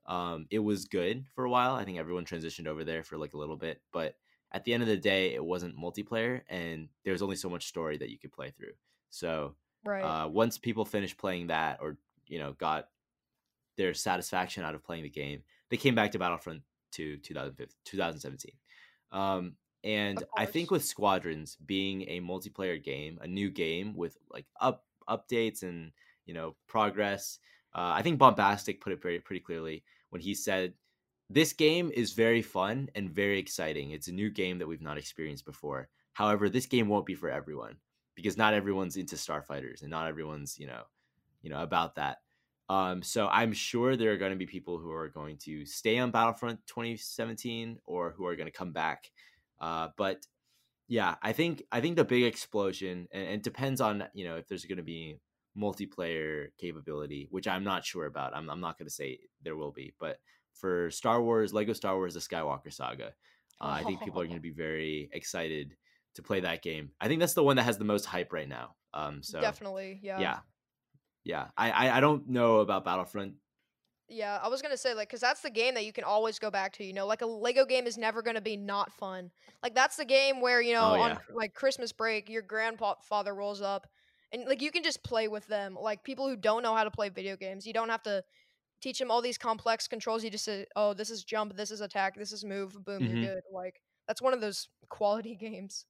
um, 0.06 0.46
it 0.50 0.60
was 0.60 0.86
good 0.86 1.26
for 1.34 1.44
a 1.44 1.50
while. 1.50 1.74
I 1.74 1.84
think 1.84 1.98
everyone 1.98 2.24
transitioned 2.24 2.66
over 2.66 2.84
there 2.84 3.02
for 3.02 3.18
like 3.18 3.34
a 3.34 3.38
little 3.38 3.56
bit, 3.56 3.82
but 3.92 4.16
at 4.52 4.64
the 4.64 4.72
end 4.72 4.82
of 4.82 4.88
the 4.88 4.96
day, 4.96 5.34
it 5.34 5.44
wasn't 5.44 5.76
multiplayer, 5.76 6.42
and 6.48 6.88
there's 7.04 7.20
only 7.22 7.36
so 7.36 7.50
much 7.50 7.66
story 7.66 7.98
that 7.98 8.10
you 8.10 8.18
could 8.18 8.32
play 8.32 8.50
through. 8.50 8.72
So 9.10 9.56
Right. 9.84 10.04
uh, 10.04 10.28
once 10.28 10.58
people 10.58 10.84
finished 10.84 11.18
playing 11.18 11.48
that, 11.48 11.80
or 11.82 11.98
you 12.26 12.38
know, 12.38 12.52
got 12.54 12.88
their 13.76 13.94
satisfaction 13.94 14.64
out 14.64 14.74
of 14.74 14.82
playing 14.84 15.04
the 15.04 15.10
game, 15.10 15.42
they 15.70 15.76
came 15.76 15.94
back 15.94 16.12
to 16.12 16.18
Battlefront 16.18 16.62
to 16.92 17.16
2015, 17.18 17.74
2017. 17.84 18.52
Um, 19.12 19.56
and 19.84 20.22
I 20.36 20.46
think 20.46 20.70
with 20.70 20.84
Squadrons 20.84 21.56
being 21.64 22.02
a 22.02 22.20
multiplayer 22.20 22.82
game, 22.82 23.18
a 23.22 23.26
new 23.26 23.50
game 23.50 23.94
with 23.94 24.16
like 24.30 24.46
up 24.60 24.84
updates 25.08 25.62
and 25.62 25.92
you 26.26 26.34
know 26.34 26.56
progress, 26.66 27.38
uh, 27.74 27.92
I 27.94 28.02
think 28.02 28.18
Bombastic 28.18 28.80
put 28.80 28.92
it 28.92 29.02
very 29.02 29.20
pretty 29.20 29.40
clearly 29.40 29.84
when 30.10 30.20
he 30.20 30.34
said, 30.34 30.74
"This 31.30 31.52
game 31.52 31.92
is 31.94 32.12
very 32.12 32.42
fun 32.42 32.88
and 32.94 33.10
very 33.10 33.38
exciting. 33.38 33.92
It's 33.92 34.08
a 34.08 34.12
new 34.12 34.30
game 34.30 34.58
that 34.58 34.66
we've 34.66 34.82
not 34.82 34.98
experienced 34.98 35.44
before. 35.44 35.88
However, 36.12 36.48
this 36.48 36.66
game 36.66 36.88
won't 36.88 37.06
be 37.06 37.14
for 37.14 37.30
everyone 37.30 37.76
because 38.16 38.36
not 38.36 38.54
everyone's 38.54 38.96
into 38.96 39.14
starfighters 39.14 39.82
and 39.82 39.90
not 39.90 40.08
everyone's 40.08 40.58
you 40.58 40.66
know, 40.66 40.82
you 41.42 41.50
know 41.50 41.62
about 41.62 41.94
that." 41.96 42.18
Um, 42.70 43.02
so 43.02 43.28
I'm 43.28 43.52
sure 43.52 43.96
there 43.96 44.12
are 44.12 44.18
going 44.18 44.32
to 44.32 44.36
be 44.36 44.46
people 44.46 44.78
who 44.78 44.90
are 44.92 45.08
going 45.08 45.38
to 45.38 45.64
stay 45.64 45.98
on 45.98 46.10
Battlefront 46.10 46.60
2017 46.66 47.78
or 47.86 48.10
who 48.10 48.26
are 48.26 48.36
going 48.36 48.46
to 48.46 48.52
come 48.52 48.72
back. 48.72 49.10
Uh, 49.60 49.88
but 49.96 50.24
yeah, 50.88 51.16
I 51.22 51.32
think 51.32 51.62
I 51.70 51.80
think 51.80 51.96
the 51.96 52.04
big 52.04 52.24
explosion 52.24 53.08
and, 53.12 53.22
and 53.22 53.34
it 53.34 53.42
depends 53.42 53.80
on 53.80 54.04
you 54.14 54.24
know 54.24 54.36
if 54.36 54.48
there's 54.48 54.64
going 54.64 54.78
to 54.78 54.82
be 54.82 55.20
multiplayer 55.56 56.48
capability, 56.58 57.28
which 57.30 57.48
I'm 57.48 57.64
not 57.64 57.84
sure 57.84 58.06
about. 58.06 58.34
I'm, 58.34 58.48
I'm 58.48 58.60
not 58.60 58.78
going 58.78 58.86
to 58.86 58.94
say 58.94 59.18
there 59.42 59.56
will 59.56 59.72
be, 59.72 59.92
but 59.98 60.18
for 60.54 60.90
Star 60.90 61.22
Wars, 61.22 61.52
Lego 61.52 61.72
Star 61.72 61.96
Wars: 61.96 62.14
The 62.14 62.20
Skywalker 62.20 62.72
Saga, 62.72 63.12
uh, 63.60 63.66
I 63.66 63.82
think 63.84 64.00
people 64.02 64.20
are 64.20 64.26
going 64.26 64.36
to 64.36 64.42
be 64.42 64.50
very 64.50 65.10
excited 65.12 65.76
to 66.14 66.22
play 66.22 66.40
that 66.40 66.62
game. 66.62 66.90
I 67.00 67.08
think 67.08 67.20
that's 67.20 67.34
the 67.34 67.44
one 67.44 67.56
that 67.56 67.64
has 67.64 67.78
the 67.78 67.84
most 67.84 68.06
hype 68.06 68.32
right 68.32 68.48
now. 68.48 68.74
Um, 68.94 69.22
so 69.22 69.40
Definitely. 69.40 70.00
Yeah. 70.02 70.20
yeah, 70.20 70.38
yeah. 71.24 71.46
I, 71.56 71.70
I 71.70 71.98
I 71.98 72.00
don't 72.00 72.28
know 72.28 72.58
about 72.58 72.84
Battlefront 72.84 73.34
Yeah, 74.10 74.38
I 74.42 74.48
was 74.48 74.62
gonna 74.62 74.78
say 74.78 74.94
like, 74.94 75.10
cause 75.10 75.20
that's 75.20 75.42
the 75.42 75.50
game 75.50 75.74
that 75.74 75.84
you 75.84 75.92
can 75.92 76.04
always 76.04 76.38
go 76.38 76.50
back 76.50 76.72
to. 76.74 76.84
You 76.84 76.94
know, 76.94 77.06
like 77.06 77.20
a 77.20 77.26
Lego 77.26 77.66
game 77.66 77.86
is 77.86 77.98
never 77.98 78.22
gonna 78.22 78.40
be 78.40 78.56
not 78.56 78.90
fun. 78.92 79.30
Like 79.62 79.74
that's 79.74 79.96
the 79.96 80.04
game 80.06 80.40
where 80.40 80.62
you 80.62 80.72
know 80.72 80.86
Oh, 80.86 80.94
on 80.94 81.14
yeah. 81.14 81.18
like 81.30 81.52
Christmas 81.54 81.92
break, 81.92 82.30
your 82.30 82.40
grandfather 82.42 83.34
rolls 83.34 83.60
up, 83.60 83.86
and 84.32 84.46
like 84.46 84.62
you 84.62 84.70
can 84.70 84.82
just 84.82 85.04
play 85.04 85.28
with 85.28 85.46
them. 85.46 85.74
Like 85.74 86.04
people 86.04 86.26
who 86.26 86.36
don't 86.36 86.62
know 86.62 86.74
how 86.74 86.84
to 86.84 86.90
play 86.90 87.10
video 87.10 87.36
games, 87.36 87.66
you 87.66 87.74
don't 87.74 87.90
have 87.90 88.02
to 88.04 88.24
teach 88.82 88.98
them 88.98 89.10
all 89.10 89.22
these 89.22 89.38
complex 89.38 89.88
controls. 89.88 90.24
You 90.24 90.30
just 90.30 90.44
say, 90.46 90.66
oh, 90.76 90.94
this 90.94 91.10
is 91.10 91.24
jump, 91.24 91.56
this 91.56 91.70
is 91.72 91.80
attack, 91.82 92.16
this 92.16 92.32
is 92.32 92.44
move, 92.44 92.84
boom, 92.84 93.04
Mhm. 93.04 93.08
you're 93.08 93.18
good. 93.18 93.42
Like 93.52 93.82
that's 94.08 94.22
one 94.22 94.34
of 94.34 94.40
those 94.42 94.68
quality 94.90 95.36
games. 95.36 95.86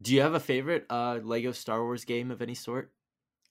Do 0.00 0.14
you 0.14 0.20
have 0.20 0.34
a 0.34 0.40
favorite 0.40 0.86
uh 0.90 1.16
Lego 1.22 1.50
Star 1.52 1.82
Wars 1.82 2.04
game 2.04 2.30
of 2.30 2.40
any 2.42 2.54
sort? 2.54 2.94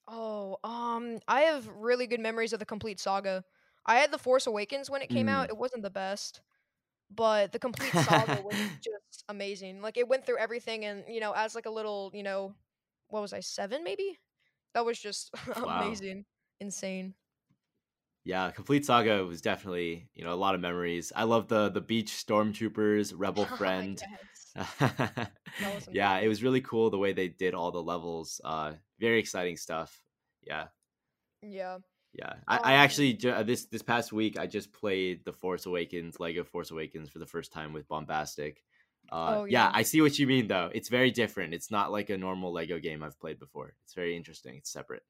Oh, 0.07 0.57
um, 0.63 1.19
I 1.27 1.41
have 1.41 1.67
really 1.67 2.07
good 2.07 2.19
memories 2.19 2.53
of 2.53 2.59
the 2.59 2.65
complete 2.65 2.99
saga. 2.99 3.45
I 3.85 3.97
had 3.99 4.11
the 4.11 4.17
Force 4.19 4.47
Awakens 4.47 4.89
when 4.89 5.01
it 5.01 5.09
came 5.09 5.29
out. 5.29 5.49
Mm. 5.49 5.49
It 5.49 5.57
wasn't 5.57 5.83
the 5.83 5.89
best, 5.91 6.41
but 7.11 7.51
the 7.53 7.59
complete 7.59 7.97
saga 7.97 8.41
was 8.41 8.71
just 8.81 9.25
amazing. 9.29 9.81
Like 9.81 9.97
it 9.97 10.07
went 10.09 10.25
through 10.25 10.39
everything, 10.39 10.85
and 10.85 11.05
you 11.09 11.19
know, 11.21 11.33
as 11.33 11.55
like 11.55 11.67
a 11.67 11.71
little, 11.71 12.11
you 12.13 12.23
know, 12.23 12.55
what 13.09 13.21
was 13.21 13.33
I 13.33 13.41
seven 13.41 13.83
maybe? 13.83 14.19
That 14.75 14.85
was 14.85 14.99
just 14.99 15.31
Wow. 15.63 16.03
amazing, 16.03 16.25
insane. 16.59 17.15
Yeah, 18.25 18.51
Complete 18.51 18.85
Saga 18.85 19.25
was 19.25 19.41
definitely, 19.41 20.09
you 20.13 20.23
know, 20.23 20.33
a 20.33 20.35
lot 20.35 20.55
of 20.55 20.61
memories. 20.61 21.11
I 21.15 21.23
love 21.23 21.47
the 21.49 21.69
the 21.69 21.81
beach 21.81 22.11
stormtroopers, 22.11 23.13
Rebel 23.15 23.45
Friend. 23.47 24.01
that 24.55 25.31
was 25.59 25.87
yeah, 25.91 26.19
it 26.19 26.27
was 26.27 26.43
really 26.43 26.61
cool 26.61 26.89
the 26.89 26.97
way 26.97 27.13
they 27.13 27.27
did 27.29 27.53
all 27.53 27.71
the 27.71 27.83
levels. 27.83 28.39
Uh 28.43 28.75
very 28.99 29.19
exciting 29.19 29.57
stuff. 29.57 30.03
Yeah. 30.41 30.69
Yeah. 31.41 31.79
Yeah. 32.13 32.33
I, 32.47 32.59
I 32.63 32.73
Um. 32.73 32.75
actually 32.75 33.19
uh, 33.29 33.43
this 33.43 33.65
this 33.65 33.81
past 33.81 34.13
week 34.13 34.37
I 34.37 34.45
just 34.47 34.71
played 34.71 35.25
The 35.25 35.33
Force 35.33 35.65
Awakens, 35.65 36.19
Lego 36.19 36.43
Force 36.43 36.71
Awakens 36.71 37.09
for 37.09 37.19
the 37.19 37.25
first 37.25 37.51
time 37.51 37.73
with 37.73 37.87
Bombastic. 37.87 38.63
Uh 39.11 39.39
Oh 39.39 39.45
yeah, 39.45 39.69
yeah. 39.69 39.71
I 39.73 39.83
see 39.83 40.01
what 40.01 40.17
you 40.19 40.27
mean 40.27 40.47
though. 40.47 40.69
It's 40.73 40.89
very 40.89 41.11
different. 41.11 41.53
It's 41.53 41.71
not 41.71 41.91
like 41.91 42.09
a 42.09 42.17
normal 42.17 42.53
Lego 42.53 42.79
game 42.79 43.03
I've 43.03 43.19
played 43.19 43.39
before. 43.39 43.75
It's 43.83 43.93
very 43.93 44.15
interesting. 44.15 44.55
It's 44.57 44.71
separate. 44.71 45.03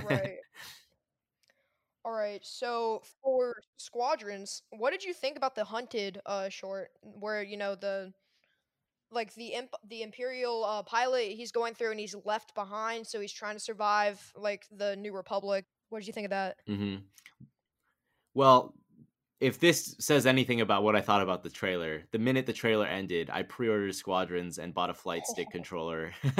Right. 0.00 0.38
All 2.04 2.12
right. 2.12 2.44
So 2.44 3.02
for 3.22 3.56
Squadrons, 3.76 4.62
what 4.70 4.90
did 4.90 5.04
you 5.04 5.12
think 5.12 5.36
about 5.36 5.54
the 5.54 5.64
Hunted 5.64 6.20
uh 6.26 6.48
short 6.48 6.90
where 7.02 7.42
you 7.42 7.56
know 7.56 7.74
the 7.74 8.12
like 9.10 9.34
the 9.34 9.48
imp 9.48 9.74
the 9.88 10.02
Imperial 10.02 10.64
uh 10.64 10.82
pilot 10.82 11.32
he's 11.32 11.52
going 11.52 11.74
through 11.74 11.90
and 11.92 12.00
he's 12.00 12.14
left 12.24 12.54
behind 12.54 13.06
so 13.06 13.20
he's 13.20 13.32
trying 13.32 13.54
to 13.56 13.60
survive 13.60 14.32
like 14.36 14.66
the 14.70 14.96
New 14.96 15.14
Republic. 15.14 15.64
What 15.88 16.00
did 16.00 16.06
you 16.06 16.12
think 16.12 16.26
of 16.26 16.30
that? 16.30 16.56
mhm. 16.68 17.02
Well, 18.34 18.74
if 19.40 19.60
this 19.60 19.94
says 20.00 20.26
anything 20.26 20.60
about 20.60 20.82
what 20.82 20.96
I 20.96 21.00
thought 21.00 21.22
about 21.22 21.42
the 21.44 21.50
trailer, 21.50 22.02
the 22.10 22.18
minute 22.18 22.46
the 22.46 22.52
trailer 22.52 22.86
ended, 22.86 23.30
I 23.30 23.44
pre-ordered 23.44 23.94
Squadrons 23.94 24.58
and 24.58 24.74
bought 24.74 24.90
a 24.90 24.94
flight 24.94 25.26
stick 25.26 25.50
controller 25.50 26.12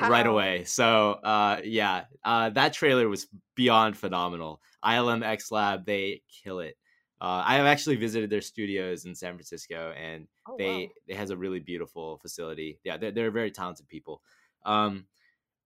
right 0.00 0.26
away. 0.26 0.64
So, 0.64 1.12
uh, 1.12 1.60
yeah, 1.64 2.04
uh, 2.24 2.50
that 2.50 2.72
trailer 2.72 3.08
was 3.08 3.26
beyond 3.54 3.96
phenomenal. 3.96 4.62
ILM 4.82 5.22
X 5.22 5.50
Lab, 5.52 5.84
they 5.84 6.22
kill 6.42 6.60
it. 6.60 6.76
Uh, 7.20 7.42
I 7.44 7.56
have 7.56 7.66
actually 7.66 7.96
visited 7.96 8.30
their 8.30 8.40
studios 8.40 9.04
in 9.04 9.14
San 9.14 9.34
Francisco, 9.34 9.92
and 9.96 10.28
Oh 10.46 10.56
they 10.56 10.84
wow. 10.84 10.88
it 11.08 11.16
has 11.16 11.30
a 11.30 11.36
really 11.36 11.58
beautiful 11.58 12.18
facility. 12.18 12.78
Yeah, 12.84 12.96
they're, 12.96 13.10
they're 13.10 13.30
very 13.32 13.50
talented 13.50 13.88
people. 13.88 14.22
Um, 14.64 15.06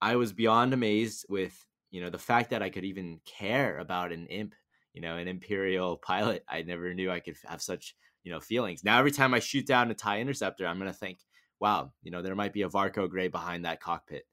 I 0.01 0.17
was 0.17 0.33
beyond 0.33 0.73
amazed 0.73 1.27
with 1.29 1.65
you 1.93 2.01
know 2.01 2.11
the 2.11 2.19
fact 2.19 2.51
that 2.51 2.63
I 2.63 2.71
could 2.71 2.85
even 2.85 3.21
care 3.25 3.79
about 3.79 4.11
an 4.13 4.27
imp, 4.27 4.55
you 4.93 5.01
know, 5.01 5.17
an 5.17 5.29
imperial 5.29 5.97
pilot. 6.05 6.45
I 6.49 6.63
never 6.63 6.93
knew 6.93 7.11
I 7.11 7.21
could 7.21 7.37
have 7.47 7.63
such 7.63 7.95
you 8.25 8.33
know 8.33 8.41
feelings. 8.41 8.83
Now 8.83 8.99
every 8.99 9.13
time 9.13 9.33
I 9.33 9.39
shoot 9.39 9.67
down 9.67 9.91
a 9.91 9.95
Tie 9.95 10.21
Interceptor, 10.21 10.67
I'm 10.67 10.79
gonna 10.79 10.93
think, 10.93 11.21
wow, 11.61 11.93
you 12.03 12.11
know, 12.11 12.23
there 12.23 12.35
might 12.35 12.53
be 12.53 12.63
a 12.63 12.69
Varko 12.69 13.09
Grey 13.09 13.29
behind 13.29 13.65
that 13.65 13.81
cockpit. 13.81 14.25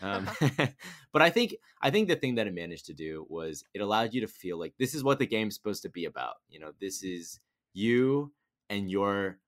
Um, 0.00 0.30
but 1.12 1.20
I 1.20 1.28
think 1.28 1.56
I 1.82 1.90
think 1.90 2.08
the 2.08 2.16
thing 2.16 2.36
that 2.36 2.46
it 2.46 2.54
managed 2.54 2.86
to 2.86 2.94
do 2.94 3.26
was 3.28 3.64
it 3.74 3.82
allowed 3.82 4.14
you 4.14 4.22
to 4.22 4.28
feel 4.28 4.58
like 4.58 4.72
this 4.78 4.94
is 4.94 5.04
what 5.04 5.18
the 5.18 5.26
game's 5.26 5.54
supposed 5.54 5.82
to 5.82 5.90
be 5.90 6.06
about. 6.06 6.36
You 6.48 6.60
know, 6.60 6.72
this 6.80 7.02
is 7.02 7.40
you 7.74 8.32
and 8.70 8.90
your 8.90 9.38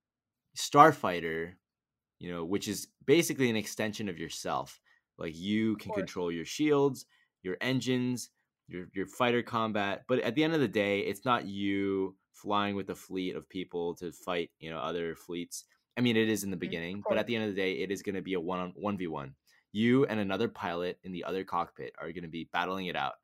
starfighter 0.57 1.53
you 2.21 2.31
know, 2.31 2.45
which 2.45 2.69
is 2.69 2.87
basically 3.05 3.51
an 3.51 3.57
extension 3.57 4.09
of 4.09 4.19
yourself. 4.19 4.79
Like 5.19 5.37
you 5.37 5.77
can 5.77 5.93
control 5.93 6.31
your 6.31 6.45
shields, 6.45 7.07
your 7.43 7.57
engines, 7.61 8.31
your 8.69 8.89
your 8.95 9.07
fighter 9.07 9.43
combat, 9.43 10.05
but 10.09 10.21
at 10.21 10.35
the 10.35 10.45
end 10.45 10.55
of 10.55 10.61
the 10.61 10.69
day, 10.69 11.01
it's 11.01 11.25
not 11.25 11.47
you 11.47 12.17
flying 12.33 12.75
with 12.77 12.91
a 12.91 12.95
fleet 12.95 13.35
of 13.37 13.49
people 13.49 13.95
to 13.97 14.13
fight, 14.13 14.51
you 14.59 14.71
know, 14.71 14.79
other 14.79 15.15
fleets. 15.17 15.65
I 15.97 16.01
mean, 16.01 16.17
it 16.17 16.29
is 16.29 16.45
in 16.45 16.51
the 16.51 16.57
Mhm, 16.63 16.71
beginning, 16.71 17.05
but 17.09 17.19
at 17.19 17.27
the 17.27 17.35
end 17.37 17.45
of 17.45 17.51
the 17.51 17.61
day, 17.61 17.75
it 17.81 17.91
is 17.91 18.03
going 18.03 18.15
to 18.15 18.23
be 18.23 18.35
a 18.35 18.41
one 18.41 18.61
on 18.61 18.71
one 18.77 18.97
v 18.97 19.07
one. 19.09 19.35
You 19.73 20.07
and 20.07 20.19
another 20.21 20.49
pilot 20.49 20.99
in 21.03 21.13
the 21.13 21.25
other 21.25 21.45
cockpit 21.45 21.95
are 21.99 22.13
going 22.13 22.23
to 22.25 22.29
be 22.29 22.45
battling 22.45 22.87
it 22.87 22.97
out. 22.97 23.15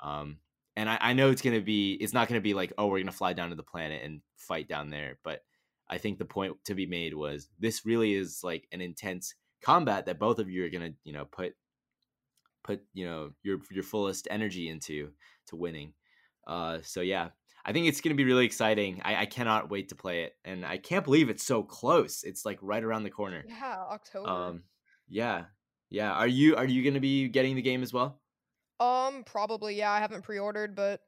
Um, 0.00 0.40
and 0.76 0.88
I, 0.90 0.98
I 1.00 1.12
know 1.12 1.30
it's 1.30 1.42
going 1.42 1.56
to 1.58 1.64
be, 1.64 1.94
it's 1.94 2.12
not 2.12 2.28
going 2.28 2.38
to 2.38 2.42
be 2.42 2.54
like, 2.54 2.72
oh, 2.76 2.86
we're 2.86 2.98
going 2.98 3.06
to 3.06 3.12
fly 3.12 3.32
down 3.32 3.50
to 3.50 3.56
the 3.56 3.62
planet 3.62 4.02
and 4.02 4.22
fight 4.36 4.68
down 4.68 4.90
there, 4.90 5.18
but 5.22 5.44
I 5.88 5.98
think 5.98 6.18
the 6.18 6.24
point 6.24 6.64
to 6.64 6.74
be 6.74 6.86
made 6.86 7.14
was 7.14 7.48
this 7.58 7.84
really 7.86 8.14
is 8.14 8.42
like 8.42 8.66
an 8.72 8.80
intense 8.80 9.34
combat 9.60 10.06
that 10.06 10.18
both 10.18 10.38
of 10.38 10.48
you 10.50 10.64
are 10.64 10.70
gonna, 10.70 10.94
you 11.04 11.12
know, 11.12 11.26
put 11.26 11.54
put 12.64 12.82
you 12.92 13.06
know 13.06 13.30
your 13.42 13.58
your 13.70 13.84
fullest 13.84 14.26
energy 14.30 14.68
into 14.68 15.10
to 15.48 15.56
winning. 15.56 15.92
Uh, 16.46 16.78
so 16.82 17.00
yeah, 17.00 17.28
I 17.64 17.72
think 17.72 17.86
it's 17.86 18.00
gonna 18.00 18.16
be 18.16 18.24
really 18.24 18.46
exciting. 18.46 19.00
I, 19.04 19.22
I 19.22 19.26
cannot 19.26 19.70
wait 19.70 19.90
to 19.90 19.94
play 19.94 20.24
it, 20.24 20.32
and 20.44 20.66
I 20.66 20.78
can't 20.78 21.04
believe 21.04 21.30
it's 21.30 21.46
so 21.46 21.62
close. 21.62 22.24
It's 22.24 22.44
like 22.44 22.58
right 22.60 22.82
around 22.82 23.04
the 23.04 23.10
corner. 23.10 23.44
Yeah, 23.46 23.84
October. 23.90 24.28
Um, 24.28 24.62
yeah, 25.08 25.44
yeah. 25.90 26.12
Are 26.12 26.26
you 26.26 26.56
are 26.56 26.66
you 26.66 26.82
gonna 26.82 27.00
be 27.00 27.28
getting 27.28 27.54
the 27.54 27.62
game 27.62 27.82
as 27.82 27.92
well? 27.92 28.20
Um, 28.80 29.22
probably 29.24 29.76
yeah. 29.76 29.92
I 29.92 30.00
haven't 30.00 30.22
pre-ordered, 30.22 30.74
but 30.74 31.00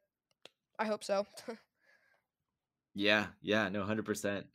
I 0.79 0.85
hope 0.85 1.03
so. 1.03 1.27
Yeah, 2.97 3.27
yeah, 3.43 3.69
no, 3.69 3.85
hundred 3.85 4.07
percent. 4.07 4.47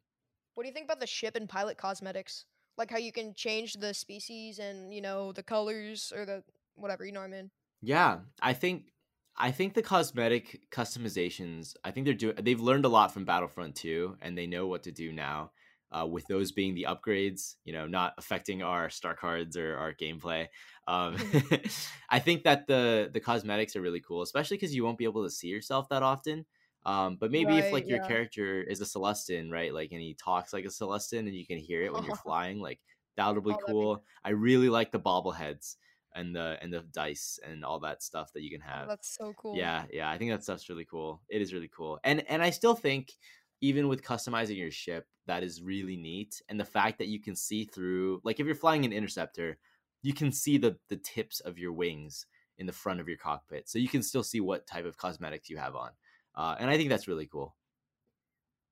What 0.55 0.63
do 0.63 0.67
you 0.67 0.73
think 0.73 0.85
about 0.85 0.99
the 0.99 1.05
ship 1.07 1.35
and 1.35 1.47
pilot 1.47 1.77
cosmetics? 1.77 2.45
Like 2.75 2.89
how 2.89 2.97
you 2.97 3.11
can 3.11 3.35
change 3.35 3.75
the 3.75 3.93
species 3.93 4.57
and, 4.57 4.91
you 4.91 5.01
know, 5.01 5.31
the 5.31 5.43
colors 5.43 6.11
or 6.13 6.25
the 6.25 6.43
whatever, 6.75 7.05
you 7.05 7.11
know 7.11 7.21
what 7.21 7.27
I 7.27 7.29
mean? 7.29 7.51
Yeah, 7.81 8.21
I 8.41 8.53
think 8.53 8.91
I 9.37 9.51
think 9.51 9.73
the 9.73 9.81
cosmetic 9.81 10.69
customizations, 10.71 11.75
I 11.83 11.91
think 11.91 12.05
they're 12.05 12.13
doing 12.13 12.35
they've 12.35 12.59
learned 12.59 12.85
a 12.85 12.89
lot 12.89 13.13
from 13.13 13.25
Battlefront 13.25 13.75
2 13.75 14.17
and 14.21 14.37
they 14.37 14.47
know 14.47 14.67
what 14.67 14.83
to 14.83 14.91
do 14.91 15.11
now. 15.11 15.51
Uh, 15.93 16.07
with 16.07 16.25
those 16.27 16.53
being 16.53 16.73
the 16.73 16.85
upgrades, 16.87 17.55
you 17.65 17.73
know, 17.73 17.85
not 17.85 18.13
affecting 18.17 18.63
our 18.63 18.89
star 18.89 19.13
cards 19.13 19.57
or 19.57 19.75
our 19.75 19.93
gameplay. 19.93 20.47
Um, 20.87 21.17
I 22.09 22.19
think 22.19 22.43
that 22.43 22.65
the 22.67 23.09
the 23.11 23.19
cosmetics 23.19 23.75
are 23.75 23.81
really 23.81 23.99
cool, 23.99 24.21
especially 24.21 24.55
because 24.55 24.73
you 24.73 24.85
won't 24.85 24.97
be 24.97 25.03
able 25.03 25.23
to 25.25 25.29
see 25.29 25.49
yourself 25.49 25.89
that 25.89 26.01
often. 26.01 26.45
Um, 26.85 27.17
but 27.17 27.29
maybe 27.29 27.59
if 27.59 27.71
Right, 27.71 27.73
like 27.73 27.89
your 27.89 27.99
yeah. 27.99 27.99
character 27.99 28.61
is 28.61 28.79
a 28.81 28.85
Celestin, 28.85 29.51
right? 29.51 29.73
Like, 29.73 29.91
and 29.91 29.99
he 30.01 30.13
talks 30.15 30.53
like 30.53 30.63
a 30.65 30.69
Celestin, 30.69 31.19
and 31.27 31.35
you 31.35 31.45
can 31.45 31.57
hear 31.57 31.83
it 31.83 31.93
when 31.93 32.03
you're 32.03 32.13
flying, 32.23 32.59
like 32.59 32.79
that'll 33.17 33.41
be 33.41 33.55
Oh, 33.55 33.61
that'd 33.65 33.79
be 33.79 33.87
cool. 33.87 34.05
I 34.23 34.29
really 34.29 34.69
like 34.69 34.91
the 34.91 34.99
bobbleheads 34.99 35.75
and 36.15 36.35
the 36.35 36.57
and 36.61 36.73
the 36.73 36.81
dice 36.81 37.39
and 37.45 37.63
all 37.65 37.79
that 37.81 38.03
stuff 38.03 38.33
that 38.33 38.43
you 38.43 38.49
can 38.51 38.61
Oh, 38.75 38.85
have. 38.85 38.87
that's 38.87 39.07
so 39.15 39.33
cool. 39.33 39.59
Yeah, 39.59 39.85
yeah, 39.91 40.09
I 40.09 40.17
think 40.17 40.31
that 40.31 40.43
stuff's 40.43 40.69
really 40.69 40.85
cool. 40.85 41.23
It 41.29 41.41
is 41.41 41.53
really 41.53 41.67
cool. 41.67 41.99
And 42.03 42.27
and 42.29 42.41
I 42.41 42.51
still 42.51 42.75
think 42.75 43.13
even 43.61 43.87
with 43.87 44.03
customizing 44.03 44.57
your 44.57 44.71
ship, 44.71 45.07
that 45.27 45.43
is 45.43 45.61
really 45.61 45.97
neat. 45.97 46.41
And 46.49 46.59
the 46.59 46.65
fact 46.65 46.97
that 46.99 47.07
you 47.07 47.19
can 47.21 47.35
see 47.35 47.65
through 47.65 48.21
like 48.23 48.39
if 48.39 48.45
you're 48.45 48.55
flying 48.55 48.85
an 48.85 48.93
interceptor, 48.93 49.59
you 50.01 50.13
can 50.13 50.31
see 50.31 50.57
the 50.57 50.79
the 50.89 50.97
tips 50.97 51.39
of 51.41 51.57
your 51.57 51.73
wings 51.73 52.25
in 52.57 52.65
the 52.67 52.73
front 52.73 52.99
of 52.99 53.07
your 53.07 53.17
cockpit. 53.17 53.69
So 53.69 53.79
you 53.79 53.89
can 53.89 54.03
still 54.03 54.23
see 54.23 54.39
what 54.41 54.67
type 54.67 54.85
of 54.85 54.97
cosmetics 54.97 55.49
you 55.49 55.57
have 55.57 55.75
on. 55.75 55.91
Uh, 56.35 56.55
and 56.59 56.69
I 56.69 56.77
think 56.77 56.89
that's 56.89 57.07
really 57.07 57.27
cool. 57.27 57.55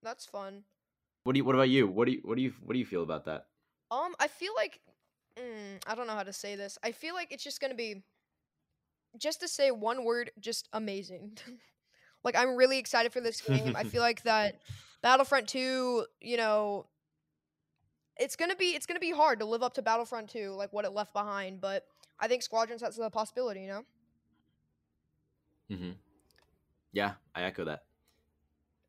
That's 0.01 0.25
fun. 0.25 0.65
What 1.23 1.33
do 1.33 1.37
you 1.37 1.45
what 1.45 1.55
about 1.55 1.69
you? 1.69 1.87
What 1.87 2.05
do 2.05 2.11
you 2.11 2.21
what 2.23 2.35
do 2.35 2.41
you 2.41 2.51
what 2.61 2.73
do 2.73 2.79
you 2.79 2.85
feel 2.85 3.03
about 3.03 3.23
that? 3.25 3.47
Um, 3.91 4.15
I 4.19 4.27
feel 4.27 4.53
like 4.55 4.81
mm, 5.39 5.81
I 5.87 5.95
don't 5.95 6.07
know 6.07 6.13
how 6.13 6.23
to 6.23 6.33
say 6.33 6.55
this. 6.55 6.77
I 6.83 6.91
feel 6.91 7.13
like 7.15 7.31
it's 7.31 7.43
just 7.43 7.61
gonna 7.61 7.75
be 7.75 8.03
just 9.17 9.41
to 9.41 9.47
say 9.47 9.71
one 9.71 10.03
word, 10.03 10.31
just 10.39 10.67
amazing. 10.73 11.37
like 12.23 12.35
I'm 12.35 12.55
really 12.55 12.77
excited 12.77 13.13
for 13.13 13.21
this 13.21 13.41
game. 13.41 13.75
I 13.75 13.83
feel 13.83 14.01
like 14.03 14.23
that 14.23 14.55
Battlefront 15.01 15.47
2, 15.47 16.05
you 16.21 16.37
know, 16.37 16.87
it's 18.17 18.35
gonna 18.35 18.55
be 18.55 18.75
it's 18.75 18.85
gonna 18.85 18.99
be 18.99 19.11
hard 19.11 19.39
to 19.39 19.45
live 19.45 19.63
up 19.63 19.73
to 19.75 19.81
Battlefront 19.81 20.29
2, 20.29 20.51
like 20.51 20.73
what 20.73 20.85
it 20.85 20.91
left 20.91 21.13
behind, 21.13 21.61
but 21.61 21.85
I 22.19 22.27
think 22.27 22.43
Squadrons 22.43 22.81
has 22.81 22.95
the 22.95 23.09
possibility, 23.09 23.61
you 23.61 23.67
know? 23.67 23.83
hmm 25.69 25.91
Yeah, 26.91 27.13
I 27.35 27.43
echo 27.43 27.65
that. 27.65 27.83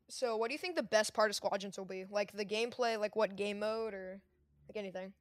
So 0.09 0.35
what 0.37 0.49
do 0.49 0.53
you 0.53 0.59
think 0.59 0.75
the 0.75 0.83
best 0.83 1.13
part 1.13 1.29
of 1.29 1.35
Squadrons 1.35 1.77
will 1.77 1.85
be? 1.85 2.05
Like 2.09 2.31
the 2.33 2.45
gameplay, 2.45 2.99
like 2.99 3.15
what 3.15 3.35
game 3.35 3.59
mode 3.59 3.93
or 3.93 4.21
like 4.69 4.77
anything? 4.77 5.13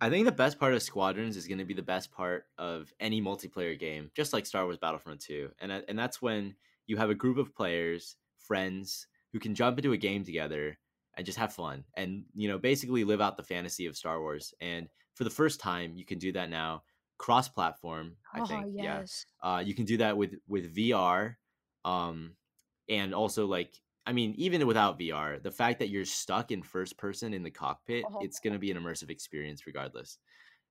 I 0.00 0.10
think 0.10 0.26
the 0.26 0.32
best 0.32 0.58
part 0.58 0.74
of 0.74 0.82
Squadrons 0.82 1.36
is 1.36 1.48
going 1.48 1.58
to 1.58 1.64
be 1.64 1.74
the 1.74 1.82
best 1.82 2.12
part 2.12 2.46
of 2.56 2.92
any 3.00 3.20
multiplayer 3.20 3.78
game, 3.78 4.10
just 4.14 4.32
like 4.32 4.46
Star 4.46 4.64
Wars 4.64 4.78
Battlefront 4.78 5.20
2. 5.20 5.52
And 5.58 5.72
and 5.72 5.98
that's 5.98 6.22
when 6.22 6.56
you 6.86 6.96
have 6.96 7.10
a 7.10 7.14
group 7.14 7.36
of 7.36 7.54
players, 7.54 8.16
friends 8.36 9.08
who 9.32 9.40
can 9.40 9.54
jump 9.54 9.78
into 9.78 9.92
a 9.92 9.96
game 9.96 10.24
together 10.24 10.78
and 11.14 11.26
just 11.26 11.38
have 11.38 11.52
fun 11.52 11.84
and 11.94 12.26
you 12.34 12.48
know 12.48 12.58
basically 12.58 13.02
live 13.04 13.20
out 13.20 13.36
the 13.36 13.42
fantasy 13.42 13.86
of 13.86 13.96
Star 13.96 14.20
Wars. 14.20 14.54
And 14.60 14.88
for 15.14 15.24
the 15.24 15.30
first 15.30 15.58
time, 15.60 15.96
you 15.96 16.04
can 16.04 16.18
do 16.18 16.32
that 16.32 16.48
now 16.50 16.84
cross-platform, 17.18 18.16
I 18.32 18.40
Oh, 18.40 18.46
think. 18.46 18.68
Yeah. 18.70 19.00
yes. 19.00 19.26
Uh, 19.42 19.62
you 19.64 19.74
can 19.74 19.84
do 19.84 19.96
that 19.98 20.16
with 20.16 20.36
with 20.46 20.72
VR, 20.74 21.38
um, 21.84 22.36
and 22.88 23.14
also 23.14 23.46
like 23.46 23.82
I 24.08 24.12
mean, 24.12 24.34
even 24.38 24.66
without 24.66 24.98
VR, 24.98 25.38
the 25.42 25.50
fact 25.50 25.78
that 25.80 25.90
you're 25.90 26.06
stuck 26.06 26.50
in 26.50 26.62
first 26.62 26.96
person 26.96 27.34
in 27.34 27.42
the 27.42 27.50
cockpit, 27.50 28.04
Oh. 28.08 28.20
it's 28.22 28.40
gonna 28.40 28.58
be 28.58 28.70
an 28.70 28.78
immersive 28.78 29.10
experience 29.10 29.66
regardless. 29.66 30.18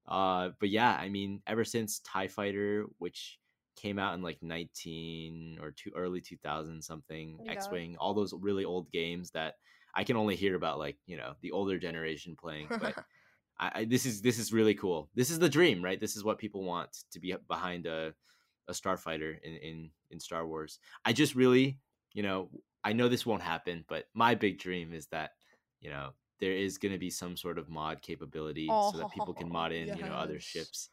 Uh, 0.07 0.49
but 0.59 0.69
yeah, 0.69 0.97
I 0.99 1.09
mean, 1.09 1.41
ever 1.45 1.63
since 1.63 1.99
Tie 1.99 2.29
Fighter, 2.29 2.85
which 2.97 3.37
came 3.75 3.99
out 3.99 4.15
in 4.15 4.23
like 4.23 4.41
19 4.41 5.59
or 5.61 5.69
two 5.71 5.91
early 5.95 6.19
2000 6.19 6.81
something, 6.81 7.39
Yeah. 7.45 7.51
X 7.51 7.69
Wing, 7.69 7.95
all 7.99 8.15
those 8.15 8.33
really 8.33 8.65
old 8.65 8.91
games 8.91 9.29
that 9.31 9.55
I 9.93 10.03
can 10.03 10.17
only 10.17 10.35
hear 10.35 10.55
about 10.55 10.79
like 10.79 10.97
you 11.05 11.17
know 11.17 11.35
the 11.41 11.51
older 11.51 11.77
generation 11.77 12.35
playing, 12.35 12.67
but 12.69 12.95
I, 13.59 13.71
I, 13.81 13.85
this 13.85 14.05
is 14.07 14.21
this 14.21 14.39
is 14.39 14.51
really 14.51 14.73
cool. 14.75 15.09
This 15.13 15.29
is 15.29 15.37
the 15.37 15.49
dream, 15.49 15.83
right? 15.83 15.99
This 15.99 16.15
is 16.15 16.23
what 16.23 16.39
people 16.39 16.63
want 16.63 16.89
to 17.11 17.19
be 17.19 17.35
behind 17.47 17.85
a 17.85 18.13
a 18.67 18.73
starfighter 18.73 19.37
in 19.43 19.53
in 19.57 19.91
in 20.09 20.19
Star 20.19 20.47
Wars. 20.47 20.79
I 21.05 21.13
just 21.13 21.35
really, 21.35 21.79
you 22.13 22.23
know, 22.23 22.49
I 22.87 22.93
know 22.93 23.09
this 23.09 23.25
won't 23.25 23.41
happen, 23.41 23.83
but 23.89 24.05
my 24.13 24.33
big 24.33 24.59
dream 24.59 24.93
is 24.93 25.07
that 25.07 25.31
you 25.81 25.89
know 25.89 26.11
there 26.39 26.53
is 26.53 26.77
going 26.77 26.93
to 26.93 26.97
be 26.97 27.09
some 27.09 27.35
sort 27.35 27.57
of 27.57 27.67
mod 27.67 28.01
capability 28.01 28.69
oh, 28.71 28.93
so 28.93 28.99
that 28.99 29.11
people 29.11 29.33
can 29.33 29.49
mod 29.49 29.73
in 29.73 29.87
yes. 29.87 29.97
you 29.97 30.05
know 30.05 30.13
other 30.13 30.39
ships 30.39 30.89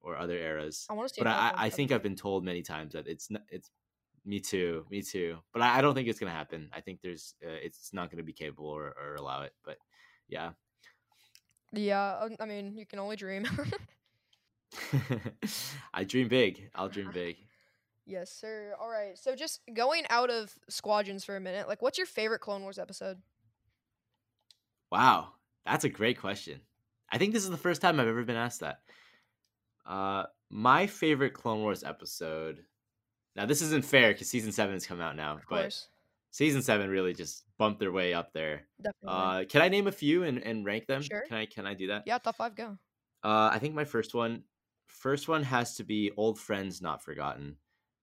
or 0.00 0.16
other 0.16 0.36
eras. 0.36 0.88
I 0.90 0.94
to. 0.94 1.14
But 1.18 1.28
I, 1.28 1.52
I 1.54 1.70
think 1.70 1.92
I've 1.92 2.02
been 2.02 2.16
told 2.16 2.44
many 2.44 2.62
times 2.62 2.94
that 2.94 3.06
it's 3.06 3.30
not, 3.30 3.42
it's 3.48 3.70
me 4.24 4.40
too, 4.40 4.84
me 4.90 5.02
too. 5.02 5.36
But 5.52 5.62
I, 5.62 5.78
I 5.78 5.80
don't 5.82 5.94
think 5.94 6.08
it's 6.08 6.18
gonna 6.18 6.32
happen. 6.32 6.68
I 6.72 6.80
think 6.80 7.00
there's 7.00 7.34
uh, 7.44 7.60
it's 7.62 7.92
not 7.92 8.10
gonna 8.10 8.24
be 8.24 8.32
capable 8.32 8.66
or, 8.66 8.92
or 9.00 9.14
allow 9.14 9.42
it. 9.42 9.52
But 9.64 9.76
yeah, 10.26 10.50
yeah. 11.72 12.26
I 12.40 12.44
mean, 12.44 12.76
you 12.76 12.86
can 12.86 12.98
only 12.98 13.14
dream. 13.14 13.46
I 15.94 16.02
dream 16.02 16.26
big. 16.26 16.70
I'll 16.74 16.88
dream 16.88 17.12
big. 17.14 17.36
Yes, 18.06 18.32
sir. 18.32 18.74
All 18.80 18.88
right. 18.88 19.16
So 19.16 19.36
just 19.36 19.60
going 19.72 20.04
out 20.10 20.30
of 20.30 20.52
squadrons 20.68 21.24
for 21.24 21.36
a 21.36 21.40
minute, 21.40 21.68
like 21.68 21.82
what's 21.82 21.98
your 21.98 22.06
favorite 22.06 22.40
Clone 22.40 22.62
Wars 22.62 22.78
episode? 22.78 23.18
Wow, 24.90 25.28
that's 25.64 25.84
a 25.84 25.88
great 25.88 26.18
question. 26.18 26.60
I 27.10 27.18
think 27.18 27.32
this 27.32 27.44
is 27.44 27.50
the 27.50 27.56
first 27.56 27.80
time 27.80 28.00
I've 28.00 28.08
ever 28.08 28.24
been 28.24 28.36
asked 28.36 28.60
that. 28.60 28.80
Uh, 29.86 30.24
my 30.50 30.86
favorite 30.86 31.34
Clone 31.34 31.60
Wars 31.60 31.84
episode. 31.84 32.64
Now 33.36 33.46
this 33.46 33.62
isn't 33.62 33.84
fair 33.84 34.12
because 34.12 34.28
season 34.28 34.50
seven 34.52 34.74
has 34.74 34.86
come 34.86 35.00
out 35.00 35.14
now, 35.16 35.34
of 35.34 35.42
but 35.48 35.62
course. 35.62 35.88
season 36.32 36.62
seven 36.62 36.90
really 36.90 37.14
just 37.14 37.44
bumped 37.58 37.78
their 37.78 37.92
way 37.92 38.12
up 38.12 38.32
there. 38.32 38.62
Definitely. 38.82 39.08
Uh, 39.08 39.44
can 39.48 39.62
I 39.62 39.68
name 39.68 39.86
a 39.86 39.92
few 39.92 40.24
and, 40.24 40.42
and 40.42 40.64
rank 40.64 40.86
them? 40.86 41.02
Sure. 41.02 41.22
Can 41.28 41.36
I 41.36 41.46
can 41.46 41.66
I 41.66 41.74
do 41.74 41.88
that? 41.88 42.02
Yeah, 42.06 42.18
top 42.18 42.36
five, 42.36 42.56
go. 42.56 42.76
Uh, 43.22 43.50
I 43.52 43.58
think 43.60 43.74
my 43.74 43.84
first 43.84 44.14
one, 44.14 44.42
first 44.88 45.28
one 45.28 45.44
has 45.44 45.76
to 45.76 45.84
be 45.84 46.10
Old 46.16 46.40
Friends 46.40 46.82
Not 46.82 47.04
Forgotten. 47.04 47.56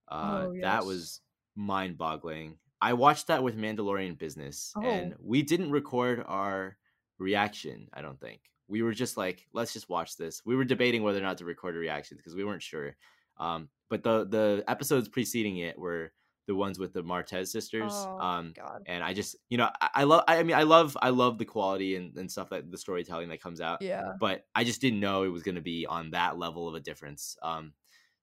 Uh, 0.10 0.46
oh, 0.48 0.52
yes. 0.52 0.64
That 0.64 0.86
was 0.86 1.22
mind 1.56 1.98
boggling. 1.98 2.58
I 2.82 2.94
watched 2.94 3.28
that 3.28 3.44
with 3.44 3.58
Mandalorian 3.58 4.18
Business, 4.18 4.72
oh. 4.76 4.82
and 4.82 5.16
we 5.20 5.42
didn't 5.42 5.72
record 5.72 6.24
our 6.28 6.78
reaction. 7.18 7.88
I 7.94 8.02
don't 8.02 8.20
think 8.20 8.42
we 8.68 8.82
were 8.82 8.94
just 8.94 9.18
like, 9.18 9.48
let's 9.54 9.74
just 9.74 9.90
watch 9.90 10.18
this. 10.18 10.42
We 10.46 10.56
were 10.56 10.66
debating 10.66 11.04
whether 11.04 11.20
or 11.20 11.24
not 11.24 11.38
to 11.40 11.46
record 11.46 11.76
a 11.76 11.80
reaction 11.80 12.18
because 12.18 12.36
we 12.36 12.44
weren't 12.44 12.64
sure. 12.64 12.96
Um, 13.38 13.70
but 13.90 14.04
the 14.04 14.26
the 14.26 14.64
episodes 14.68 15.08
preceding 15.08 15.58
it 15.58 15.78
were 15.78 16.12
the 16.48 16.56
ones 16.56 16.80
with 16.80 16.94
the 16.94 17.04
Martez 17.04 17.48
sisters. 17.48 17.92
Oh, 17.94 18.20
um, 18.20 18.54
God. 18.56 18.84
and 18.86 19.04
I 19.04 19.14
just, 19.14 19.36
you 19.50 19.58
know, 19.58 19.70
I, 19.82 19.90
I, 19.96 20.04
love, 20.06 20.24
I 20.30 20.44
mean, 20.44 20.56
I 20.56 20.64
love, 20.64 20.96
I 21.02 21.10
love 21.10 21.38
the 21.38 21.44
quality 21.44 21.98
and, 21.98 22.16
and 22.16 22.32
stuff 22.32 22.50
that 22.52 22.72
the 22.72 22.78
storytelling 22.78 23.28
that 23.30 23.42
comes 23.42 23.60
out. 23.60 23.82
Yeah. 23.82 24.14
But 24.18 24.46
I 24.56 24.64
just 24.64 24.80
didn't 24.80 25.02
know 25.02 25.24
it 25.24 25.28
was 25.28 25.44
going 25.44 25.56
to 25.56 25.62
be 25.62 25.86
on 25.86 26.12
that 26.12 26.40
level 26.40 26.70
of 26.70 26.76
a 26.76 26.80
difference. 26.80 27.36
Um, 27.44 27.74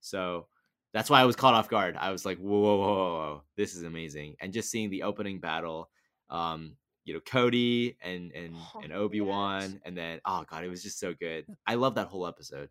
so 0.01 0.47
that's 0.95 1.09
why 1.09 1.19
I 1.19 1.25
was 1.25 1.35
caught 1.35 1.53
off 1.53 1.67
guard. 1.67 1.97
I 1.99 2.11
was 2.11 2.25
like, 2.25 2.37
whoa, 2.37 2.57
whoa, 2.57 2.77
whoa, 2.77 2.95
whoa, 2.95 3.41
this 3.57 3.75
is 3.75 3.83
amazing. 3.83 4.37
And 4.39 4.53
just 4.53 4.71
seeing 4.71 4.89
the 4.89 5.03
opening 5.03 5.41
battle, 5.41 5.89
um, 6.29 6.77
you 7.03 7.13
know 7.13 7.19
Cody 7.19 7.97
and 8.01 8.31
and 8.31 8.55
oh, 8.55 8.79
and 8.81 8.93
Obi 8.93 9.19
Wan, 9.19 9.61
yes. 9.61 9.73
and 9.83 9.97
then 9.97 10.21
oh 10.25 10.45
god, 10.49 10.63
it 10.63 10.69
was 10.69 10.81
just 10.81 10.97
so 10.97 11.13
good. 11.13 11.45
I 11.67 11.75
love 11.75 11.95
that 11.95 12.07
whole 12.07 12.25
episode. 12.25 12.69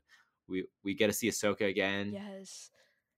We 0.49 0.65
we 0.83 0.95
get 0.95 1.09
to 1.09 1.13
see 1.13 1.29
Ahsoka 1.29 1.69
again. 1.69 2.13
Yes. 2.15 2.71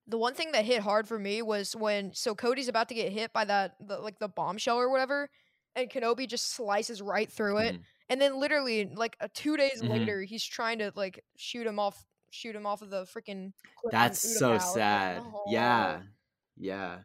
The 0.09 0.19
one 0.19 0.35
thing 0.35 0.53
that 0.53 0.65
hit 0.65 0.81
hard 0.81 1.07
for 1.07 1.19
me 1.19 1.41
was 1.41 1.75
when 1.75 2.13
so 2.13 2.35
Cody's 2.35 2.69
about 2.69 2.89
to 2.89 2.95
get 2.95 3.13
hit 3.13 3.33
by 3.33 3.45
that 3.45 3.77
the, 3.81 3.99
like 3.99 4.19
the 4.19 4.29
bombshell 4.29 4.77
or 4.77 4.91
whatever, 4.91 5.31
and 5.77 5.89
Kenobi 5.89 6.29
just 6.29 6.53
slices 6.53 7.01
right 7.01 7.31
through 7.31 7.59
it, 7.59 7.75
mm-hmm. 7.75 7.83
and 8.09 8.21
then 8.21 8.41
literally 8.41 8.91
like 8.93 9.17
uh, 9.21 9.29
two 9.35 9.57
days 9.57 9.81
mm-hmm. 9.81 9.93
later, 9.93 10.23
he's 10.23 10.45
trying 10.45 10.81
to 10.81 10.93
like 10.97 11.25
shoot 11.37 11.65
him 11.65 11.79
off, 11.79 12.05
shoot 12.30 12.54
him 12.54 12.66
off 12.66 12.83
of 12.83 12.90
the 12.90 13.04
freaking. 13.04 13.52
That's 13.90 14.38
so 14.38 14.59
sad. 14.59 15.18
Like, 15.18 15.33
oh. 15.35 15.45
Yeah, 15.49 16.00
yeah. 16.56 16.99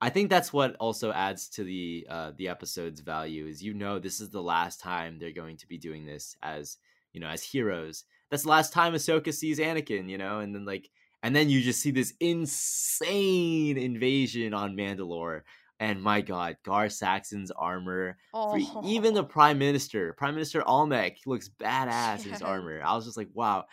I 0.00 0.10
think 0.10 0.28
that's 0.28 0.52
what 0.52 0.76
also 0.76 1.12
adds 1.12 1.48
to 1.50 1.64
the 1.64 2.06
uh, 2.10 2.32
the 2.36 2.48
episode's 2.48 3.00
value 3.00 3.46
is 3.46 3.62
you 3.62 3.72
know 3.72 3.98
this 3.98 4.20
is 4.20 4.30
the 4.30 4.42
last 4.42 4.80
time 4.80 5.18
they're 5.18 5.32
going 5.32 5.56
to 5.56 5.66
be 5.66 5.78
doing 5.78 6.04
this 6.04 6.36
as 6.42 6.76
you 7.12 7.20
know 7.20 7.28
as 7.28 7.42
heroes. 7.42 8.04
That's 8.30 8.42
the 8.42 8.50
last 8.50 8.72
time 8.72 8.94
Ahsoka 8.94 9.32
sees 9.32 9.58
Anakin, 9.58 10.08
you 10.10 10.18
know, 10.18 10.40
and 10.40 10.54
then 10.54 10.64
like 10.64 10.90
and 11.22 11.34
then 11.34 11.48
you 11.48 11.62
just 11.62 11.80
see 11.80 11.90
this 11.90 12.12
insane 12.20 13.78
invasion 13.78 14.52
on 14.52 14.76
Mandalore. 14.76 15.40
And 15.80 16.02
my 16.02 16.20
God, 16.20 16.56
Gar 16.64 16.88
Saxon's 16.88 17.50
armor, 17.50 18.16
oh. 18.32 18.82
even 18.84 19.14
the 19.14 19.24
Prime 19.36 19.58
Minister, 19.58 20.12
Prime 20.12 20.34
Minister 20.34 20.62
Almec 20.62 21.18
looks 21.26 21.48
badass 21.48 21.88
yeah. 21.88 22.22
in 22.24 22.30
his 22.30 22.42
armor. 22.42 22.80
I 22.84 22.94
was 22.94 23.06
just 23.06 23.16
like, 23.16 23.28
wow, 23.32 23.64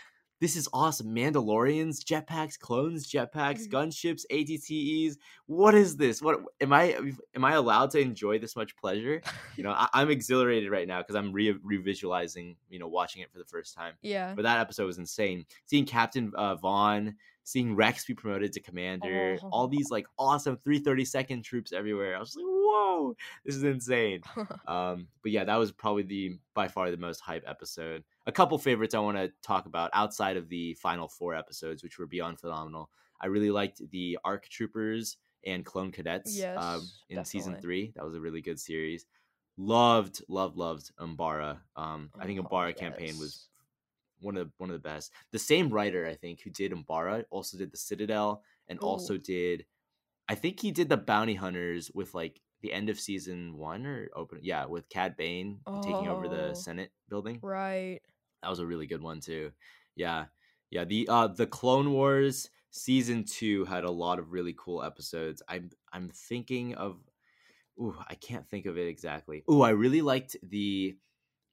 this 0.42 0.56
is 0.56 0.68
awesome. 0.74 1.16
Mandalorians, 1.16 2.04
jetpacks, 2.04 2.60
clones, 2.60 3.10
jetpacks, 3.10 3.68
mm-hmm. 3.68 3.76
gunships, 3.76 4.26
ATTEs. 4.32 5.18
What 5.46 5.76
is 5.76 5.96
this? 5.96 6.20
What 6.20 6.40
am 6.60 6.74
I? 6.74 7.00
Am 7.36 7.46
I 7.46 7.54
allowed 7.54 7.92
to 7.92 8.00
enjoy 8.00 8.40
this 8.40 8.56
much 8.56 8.76
pleasure? 8.76 9.22
You 9.56 9.64
know, 9.64 9.72
I, 9.72 10.02
am 10.02 10.10
exhilarated 10.10 10.72
right 10.72 10.88
now 10.88 11.02
because 11.02 11.16
I'm 11.16 11.32
re- 11.32 11.54
revisualizing. 11.54 12.56
You 12.70 12.80
know, 12.80 12.88
watching 12.88 13.22
it 13.22 13.32
for 13.32 13.38
the 13.38 13.46
first 13.46 13.76
time. 13.76 13.94
Yeah. 14.02 14.34
But 14.36 14.42
that 14.42 14.60
episode 14.60 14.88
was 14.88 14.98
insane. 14.98 15.46
Seeing 15.68 15.86
Captain 15.86 16.32
uh, 16.36 16.56
Vaughn, 16.56 17.16
seeing 17.44 17.76
Rex 17.76 18.06
be 18.06 18.16
promoted 18.16 18.52
to 18.54 18.60
commander, 18.60 19.38
oh. 19.44 19.50
all 19.52 19.68
these 19.68 19.92
like 19.92 20.08
awesome 20.18 20.58
332nd 20.66 21.44
troops 21.44 21.72
everywhere. 21.72 22.16
I 22.16 22.20
was 22.20 22.36
like, 22.36 22.46
whoa, 22.48 23.16
this 23.46 23.56
is 23.56 23.64
insane. 23.64 24.22
um, 24.68 25.08
but 25.22 25.32
yeah, 25.32 25.44
that 25.44 25.58
was 25.58 25.72
probably 25.72 26.04
the 26.04 26.40
by 26.54 26.68
far 26.68 26.90
the 26.90 26.98
most 26.98 27.20
hype 27.20 27.44
episode 27.48 28.04
a 28.26 28.32
couple 28.32 28.58
favorites 28.58 28.96
I 28.96 29.00
want 29.00 29.18
to 29.18 29.32
talk 29.42 29.66
about 29.66 29.90
outside 29.94 30.38
of 30.38 30.50
the 30.50 30.74
final 30.76 31.08
four 31.08 31.36
episodes, 31.36 31.84
which 31.84 31.98
were 31.98 32.08
beyond 32.08 32.40
phenomenal. 32.40 32.90
I 33.20 33.28
really 33.28 33.52
liked 33.52 33.82
the 33.92 34.18
ARC 34.24 34.48
Troopers 34.50 35.18
and 35.46 35.66
Clone 35.66 35.92
Cadets 35.92 36.38
yes, 36.38 36.58
um, 36.60 36.82
in 37.10 37.16
definitely. 37.16 37.24
season 37.26 37.58
three. 37.62 37.94
That 37.96 38.06
was 38.06 38.16
a 38.16 38.22
really 38.22 38.42
good 38.42 38.60
series. 38.60 39.06
Loved, 39.58 40.24
loved, 40.28 40.58
loved 40.58 40.92
Umbara. 41.00 41.60
Um, 41.76 42.10
I 42.20 42.26
think 42.26 42.40
oh, 42.40 42.44
Umbara 42.44 42.70
yes. 42.70 42.80
campaign 42.80 43.18
was 43.20 43.48
one 44.20 44.38
of 44.38 44.48
the, 44.48 44.54
one 44.58 44.70
of 44.70 44.76
the 44.76 44.88
best. 44.88 45.12
The 45.32 45.40
same 45.40 45.70
writer, 45.70 46.06
I 46.06 46.16
think, 46.16 46.42
who 46.42 46.50
did 46.50 46.72
Umbara 46.72 47.26
also 47.30 47.58
did 47.58 47.72
the 47.72 47.78
Citadel 47.78 48.44
and 48.68 48.80
Ooh. 48.82 48.86
also 48.86 49.18
did. 49.18 49.66
I 50.30 50.36
think 50.36 50.60
he 50.60 50.72
did 50.72 50.90
the 50.90 50.98
Bounty 50.98 51.36
Hunters 51.36 51.92
with 51.94 52.14
like 52.14 52.40
the 52.62 52.72
end 52.72 52.90
of 52.90 53.00
season 53.00 53.58
one 53.58 53.86
or 53.86 54.10
open 54.16 54.40
yeah 54.44 54.66
with 54.66 54.88
Cad 54.88 55.18
Bane 55.18 55.60
oh, 55.66 55.82
taking 55.82 56.08
over 56.08 56.28
the 56.28 56.52
oh. 56.52 56.54
Senate 56.54 56.92
building. 57.10 57.40
Right. 57.42 58.02
That 58.42 58.50
was 58.50 58.60
a 58.60 58.66
really 58.66 58.88
good 58.88 59.02
one 59.02 59.20
too. 59.20 59.52
Yeah. 59.96 60.26
Yeah. 60.70 60.86
The 60.86 61.08
uh 61.10 61.28
the 61.28 61.48
Clone 61.48 61.92
Wars 61.92 62.50
season 62.72 63.24
two 63.26 63.66
had 63.66 63.84
a 63.84 63.92
lot 63.92 64.20
of 64.20 64.32
really 64.32 64.56
cool 64.58 64.84
episodes. 64.84 65.42
I'm 65.48 65.70
I'm 65.92 66.10
thinking 66.10 66.76
of 66.76 66.98
ooh, 67.80 67.96
I 68.10 68.16
can't 68.16 68.48
think 68.48 68.66
of 68.66 68.78
it 68.78 68.88
exactly. 68.88 69.44
Ooh, 69.50 69.62
I 69.62 69.70
really 69.72 70.02
liked 70.02 70.36
the 70.44 70.98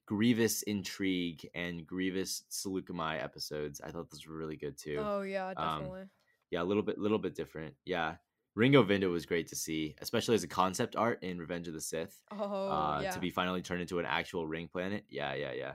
Grievous 0.07 0.63
Intrigue 0.63 1.49
and 1.55 1.87
Grievous 1.87 2.45
Saleucami 2.51 3.23
episodes. 3.23 3.81
I 3.85 3.91
thought 3.91 4.11
those 4.11 4.27
were 4.27 4.37
really 4.37 4.57
good 4.57 4.79
too. 4.79 4.97
Oh 4.99 5.23
yeah, 5.23 5.49
um, 5.49 5.55
definitely. 5.55 6.01
Um, 6.03 6.11
yeah, 6.51 6.63
a 6.63 6.65
little 6.65 6.83
bit 6.83 6.99
little 6.99 7.19
bit 7.19 7.35
different. 7.35 7.75
Yeah. 7.85 8.15
Ringo 8.55 8.83
Vinda 8.83 9.09
was 9.09 9.25
great 9.25 9.47
to 9.49 9.57
see, 9.57 9.95
especially 10.01 10.35
as 10.35 10.43
a 10.43 10.49
concept 10.49 10.97
art 10.97 11.23
in 11.23 11.39
Revenge 11.39 11.69
of 11.69 11.75
the 11.75 11.81
Sith. 11.81 12.21
Oh, 12.33 12.69
uh, 12.69 13.01
yeah. 13.01 13.13
To 13.13 13.21
be 13.21 13.31
finally 13.31 13.63
turned 13.63 13.83
into 13.83 14.01
an 14.01 14.07
actual 14.07 14.49
ring 14.49 14.67
planet. 14.67 15.05
Yeah, 15.09 15.35
yeah, 15.35 15.53
yeah. 15.53 15.73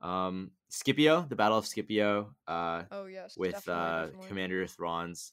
Um, 0.00 0.50
Scipio, 0.68 1.26
the 1.28 1.36
Battle 1.36 1.58
of 1.58 1.66
Scipio. 1.66 2.34
Uh, 2.46 2.82
oh 2.90 3.06
yes, 3.06 3.36
with 3.36 3.68
uh. 3.68 4.08
Commander 4.28 4.66
Thorn's. 4.66 5.32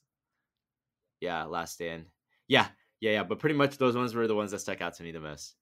Yeah, 1.20 1.44
Last 1.44 1.74
Stand. 1.74 2.06
Yeah, 2.48 2.66
yeah, 3.00 3.12
yeah. 3.12 3.24
But 3.24 3.38
pretty 3.38 3.54
much 3.54 3.78
those 3.78 3.96
ones 3.96 4.14
were 4.14 4.26
the 4.26 4.34
ones 4.34 4.50
that 4.50 4.60
stuck 4.60 4.80
out 4.80 4.94
to 4.94 5.02
me 5.02 5.12
the 5.12 5.20
most. 5.20 5.54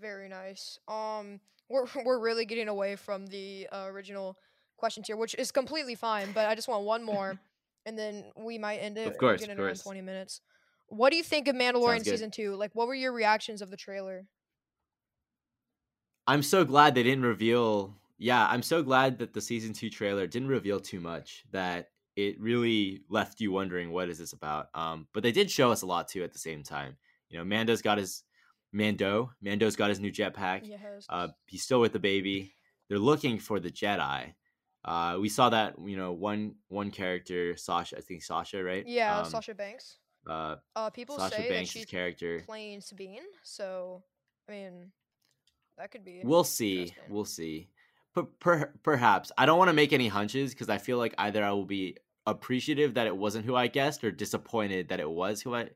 Very 0.00 0.28
nice. 0.28 0.78
Um, 0.88 1.40
we're 1.68 1.86
we're 2.04 2.20
really 2.20 2.44
getting 2.44 2.68
away 2.68 2.96
from 2.96 3.26
the 3.26 3.68
uh, 3.72 3.86
original 3.88 4.36
questions 4.76 5.06
here, 5.06 5.16
which 5.16 5.34
is 5.36 5.50
completely 5.50 5.94
fine. 5.94 6.32
But 6.32 6.48
I 6.48 6.54
just 6.54 6.68
want 6.68 6.84
one 6.84 7.04
more, 7.04 7.38
and 7.86 7.98
then 7.98 8.24
we 8.36 8.58
might 8.58 8.78
end 8.78 8.98
it. 8.98 9.06
Of 9.06 9.18
course, 9.18 9.40
get 9.40 9.50
of 9.50 9.56
course. 9.56 9.82
twenty 9.82 10.02
minutes. 10.02 10.40
What 10.88 11.10
do 11.10 11.16
you 11.16 11.24
think 11.24 11.48
of 11.48 11.56
Mandalorian 11.56 12.04
season 12.04 12.30
two? 12.30 12.54
Like, 12.54 12.70
what 12.74 12.86
were 12.86 12.94
your 12.94 13.12
reactions 13.12 13.60
of 13.60 13.70
the 13.70 13.76
trailer? 13.76 14.26
I'm 16.28 16.42
so 16.42 16.64
glad 16.64 16.94
they 16.94 17.02
didn't 17.02 17.24
reveal 17.24 17.96
yeah, 18.18 18.46
I'm 18.46 18.62
so 18.62 18.82
glad 18.82 19.18
that 19.18 19.32
the 19.32 19.40
season 19.40 19.72
two 19.72 19.90
trailer 19.90 20.26
didn't 20.26 20.48
reveal 20.48 20.80
too 20.80 21.00
much. 21.00 21.44
That 21.52 21.88
it 22.16 22.40
really 22.40 23.02
left 23.10 23.40
you 23.40 23.52
wondering 23.52 23.92
what 23.92 24.08
is 24.08 24.18
this 24.18 24.32
about. 24.32 24.68
Um, 24.74 25.06
but 25.12 25.22
they 25.22 25.32
did 25.32 25.50
show 25.50 25.70
us 25.70 25.82
a 25.82 25.86
lot 25.86 26.08
too 26.08 26.24
at 26.24 26.32
the 26.32 26.38
same 26.38 26.62
time. 26.62 26.96
You 27.28 27.38
know, 27.38 27.44
Mando's 27.44 27.82
got 27.82 27.98
his 27.98 28.22
Mando. 28.72 29.32
Mando's 29.42 29.76
got 29.76 29.90
his 29.90 30.00
new 30.00 30.12
jetpack. 30.12 30.60
Yes. 30.64 31.06
Uh, 31.08 31.28
he's 31.46 31.62
still 31.62 31.80
with 31.80 31.92
the 31.92 31.98
baby. 31.98 32.54
They're 32.88 32.98
looking 32.98 33.38
for 33.38 33.60
the 33.60 33.70
Jedi. 33.70 34.32
Uh, 34.84 35.18
we 35.20 35.28
saw 35.28 35.50
that 35.50 35.74
you 35.84 35.96
know 35.96 36.12
one 36.12 36.54
one 36.68 36.90
character 36.90 37.56
Sasha. 37.56 37.98
I 37.98 38.00
think 38.00 38.22
Sasha, 38.22 38.62
right? 38.62 38.86
Yeah, 38.86 39.18
um, 39.18 39.24
Sasha 39.24 39.54
Banks. 39.54 39.98
Uh, 40.28 40.56
uh 40.74 40.90
people 40.90 41.18
Sasha 41.18 41.36
say 41.36 41.48
Banks' 41.48 41.72
that 41.72 41.78
she's 41.78 41.86
character 41.86 42.42
playing 42.46 42.80
Sabine. 42.80 43.22
So 43.42 44.02
I 44.48 44.52
mean, 44.52 44.92
That 45.76 45.90
could 45.90 46.04
be. 46.04 46.22
We'll 46.24 46.44
see. 46.44 46.94
We'll 47.08 47.24
see. 47.24 47.68
Per- 48.16 48.24
per- 48.24 48.74
perhaps 48.82 49.30
I 49.38 49.46
don't 49.46 49.58
want 49.58 49.68
to 49.68 49.74
make 49.74 49.92
any 49.92 50.08
hunches 50.08 50.54
because 50.54 50.70
I 50.70 50.78
feel 50.78 50.98
like 50.98 51.14
either 51.18 51.44
I 51.44 51.52
will 51.52 51.66
be 51.66 51.98
appreciative 52.26 52.94
that 52.94 53.06
it 53.06 53.16
wasn't 53.16 53.44
who 53.44 53.54
I 53.54 53.68
guessed 53.68 54.02
or 54.04 54.10
disappointed 54.10 54.88
that 54.88 55.00
it 55.00 55.10
was 55.10 55.42
who 55.42 55.54
I. 55.54 55.70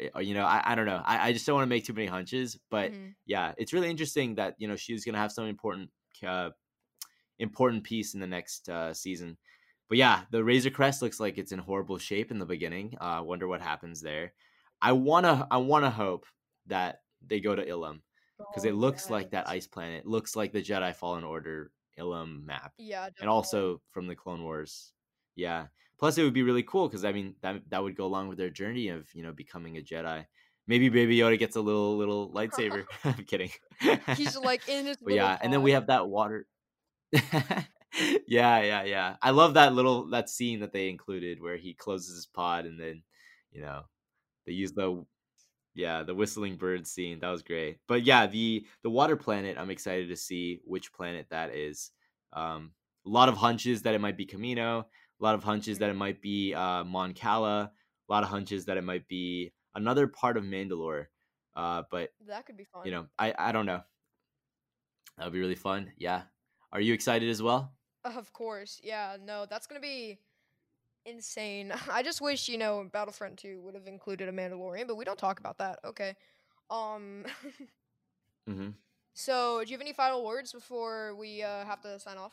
eh, 0.00 0.10
Or, 0.14 0.22
you 0.22 0.34
know, 0.34 0.44
I, 0.46 0.62
I 0.72 0.74
don't 0.76 0.86
know. 0.86 1.02
I, 1.04 1.28
I 1.28 1.32
just 1.32 1.46
don't 1.46 1.56
want 1.56 1.64
to 1.66 1.74
make 1.74 1.84
too 1.86 1.94
many 1.94 2.06
hunches. 2.08 2.58
But 2.70 2.92
Mhm. 2.92 3.14
yeah, 3.26 3.54
it's 3.58 3.72
really 3.72 3.90
interesting 3.90 4.36
that 4.36 4.56
you 4.58 4.68
know 4.68 4.76
she's 4.76 5.04
gonna 5.04 5.18
have 5.18 5.32
some 5.32 5.46
important 5.46 5.90
uh, 6.26 6.50
important 7.38 7.84
piece 7.84 8.14
in 8.14 8.20
the 8.20 8.26
next 8.26 8.68
uh, 8.68 8.94
season. 8.94 9.38
But 9.88 9.98
yeah, 9.98 10.24
the 10.30 10.44
Razor 10.44 10.70
Crest 10.70 11.02
looks 11.02 11.20
like 11.20 11.38
it's 11.38 11.52
in 11.52 11.58
horrible 11.60 11.98
shape 11.98 12.30
in 12.30 12.38
the 12.38 12.46
beginning. 12.46 12.96
I 13.00 13.18
uh, 13.18 13.22
wonder 13.22 13.48
what 13.48 13.62
happens 13.62 14.00
there. 14.02 14.34
I 14.82 14.92
wanna 14.92 15.46
I 15.50 15.58
wanna 15.58 15.90
hope 15.90 16.26
that 16.66 17.02
they 17.22 17.40
go 17.40 17.56
to 17.56 17.66
Ilum 17.66 18.02
because 18.50 18.64
Oh, 18.64 18.68
it 18.68 18.74
looks 18.74 19.10
like 19.10 19.30
that 19.30 19.48
ice 19.48 19.66
planet. 19.66 20.06
Looks 20.06 20.36
like 20.36 20.52
the 20.52 20.62
Jedi 20.62 20.94
Fallen 20.94 21.24
Order 21.24 21.72
Ilum 21.98 22.44
map, 22.44 22.72
Yeah. 22.78 23.08
and 23.20 23.28
also 23.28 23.80
from 23.90 24.06
the 24.06 24.14
Clone 24.16 24.42
Wars. 24.42 24.92
Yeah. 25.36 25.66
Plus, 25.98 26.16
it 26.18 26.22
would 26.22 26.32
be 26.34 26.42
really 26.42 26.62
cool 26.62 26.88
because 26.88 27.04
I 27.04 27.12
mean 27.12 27.34
that 27.42 27.62
that 27.70 27.82
would 27.82 27.96
go 27.96 28.06
along 28.06 28.28
with 28.28 28.38
their 28.38 28.50
journey 28.50 28.88
of 28.88 29.08
you 29.14 29.22
know 29.22 29.32
becoming 29.32 29.76
a 29.76 29.80
Jedi. 29.82 30.24
Maybe 30.66 30.88
Baby 30.90 31.16
Yoda 31.18 31.38
gets 31.38 31.56
a 31.56 31.60
little 31.60 31.96
little 31.96 32.30
lightsaber. 32.32 32.84
I'm 33.04 33.24
kidding. 33.24 33.50
he's 34.16 34.36
like 34.36 34.68
in 34.68 34.86
his. 34.86 34.98
yeah, 35.06 35.36
and 35.40 35.52
then 35.52 35.62
we 35.62 35.72
have 35.72 35.86
that 35.88 36.08
water. 36.08 36.46
yeah, 37.12 38.60
yeah, 38.60 38.82
yeah. 38.84 39.16
I 39.22 39.30
love 39.30 39.54
that 39.54 39.72
little 39.72 40.10
that 40.10 40.28
scene 40.28 40.60
that 40.60 40.72
they 40.72 40.88
included 40.88 41.40
where 41.40 41.56
he 41.56 41.74
closes 41.74 42.14
his 42.14 42.26
pod 42.26 42.66
and 42.66 42.78
then, 42.78 43.02
you 43.50 43.62
know, 43.62 43.82
they 44.46 44.52
use 44.52 44.72
the 44.72 45.04
yeah 45.78 46.02
the 46.02 46.14
whistling 46.14 46.56
bird 46.56 46.86
scene. 46.86 47.20
That 47.20 47.30
was 47.30 47.42
great. 47.42 47.78
But 47.88 48.02
yeah, 48.04 48.26
the 48.26 48.66
the 48.82 48.90
water 48.90 49.16
planet. 49.16 49.56
I'm 49.58 49.70
excited 49.70 50.08
to 50.08 50.16
see 50.16 50.60
which 50.64 50.92
planet 50.92 51.26
that 51.30 51.54
is. 51.54 51.90
Um, 52.32 52.72
a 53.06 53.08
lot 53.08 53.28
of 53.30 53.36
hunches 53.36 53.82
that 53.82 53.94
it 53.94 54.00
might 54.00 54.16
be 54.18 54.26
Camino. 54.26 54.86
A 55.20 55.24
lot 55.24 55.34
of 55.34 55.42
hunches 55.42 55.78
that 55.78 55.88
it 55.90 55.96
might 55.96 56.20
be 56.20 56.52
uh, 56.54 56.84
Mon 56.84 57.14
Cala. 57.14 57.70
A 58.08 58.12
lot 58.12 58.22
of 58.22 58.28
hunches 58.28 58.66
that 58.66 58.76
it 58.76 58.84
might 58.84 59.08
be 59.08 59.52
another 59.74 60.06
part 60.06 60.36
of 60.36 60.44
Mandalore. 60.44 61.06
Uh, 61.56 61.82
but 61.90 62.10
That 62.28 62.44
could 62.46 62.56
be 62.56 62.64
fun. 62.64 62.82
you 62.84 62.90
know, 62.92 63.06
I 63.18 63.32
I 63.38 63.52
don't 63.52 63.66
know. 63.66 63.80
That 65.16 65.24
would 65.24 65.32
be 65.32 65.40
really 65.40 65.54
fun. 65.56 65.92
Yeah. 65.96 66.22
Are 66.72 66.80
you 66.80 66.92
excited 66.94 67.28
as 67.30 67.42
well? 67.42 67.72
Of 68.04 68.32
course, 68.32 68.80
yeah. 68.82 69.16
No, 69.20 69.46
that's 69.48 69.66
gonna 69.66 69.80
be 69.80 70.18
insane. 71.08 71.72
I 71.90 72.02
just 72.02 72.20
wish 72.20 72.48
you 72.48 72.58
know 72.58 72.88
Battlefront 72.92 73.38
2 73.38 73.60
would 73.62 73.74
have 73.74 73.86
included 73.86 74.28
a 74.28 74.32
Mandalorian, 74.32 74.86
but 74.86 74.96
we 74.96 75.04
don't 75.04 75.18
talk 75.18 75.40
about 75.40 75.58
that. 75.58 75.78
Okay. 75.84 76.14
Um. 76.70 77.24
Mm-hmm. 78.48 78.70
so, 79.12 79.62
do 79.62 79.70
you 79.70 79.74
have 79.76 79.82
any 79.82 79.92
final 79.92 80.24
words 80.24 80.54
before 80.54 81.14
we 81.16 81.42
uh, 81.42 81.66
have 81.66 81.82
to 81.82 82.00
sign 82.00 82.16
off? 82.16 82.32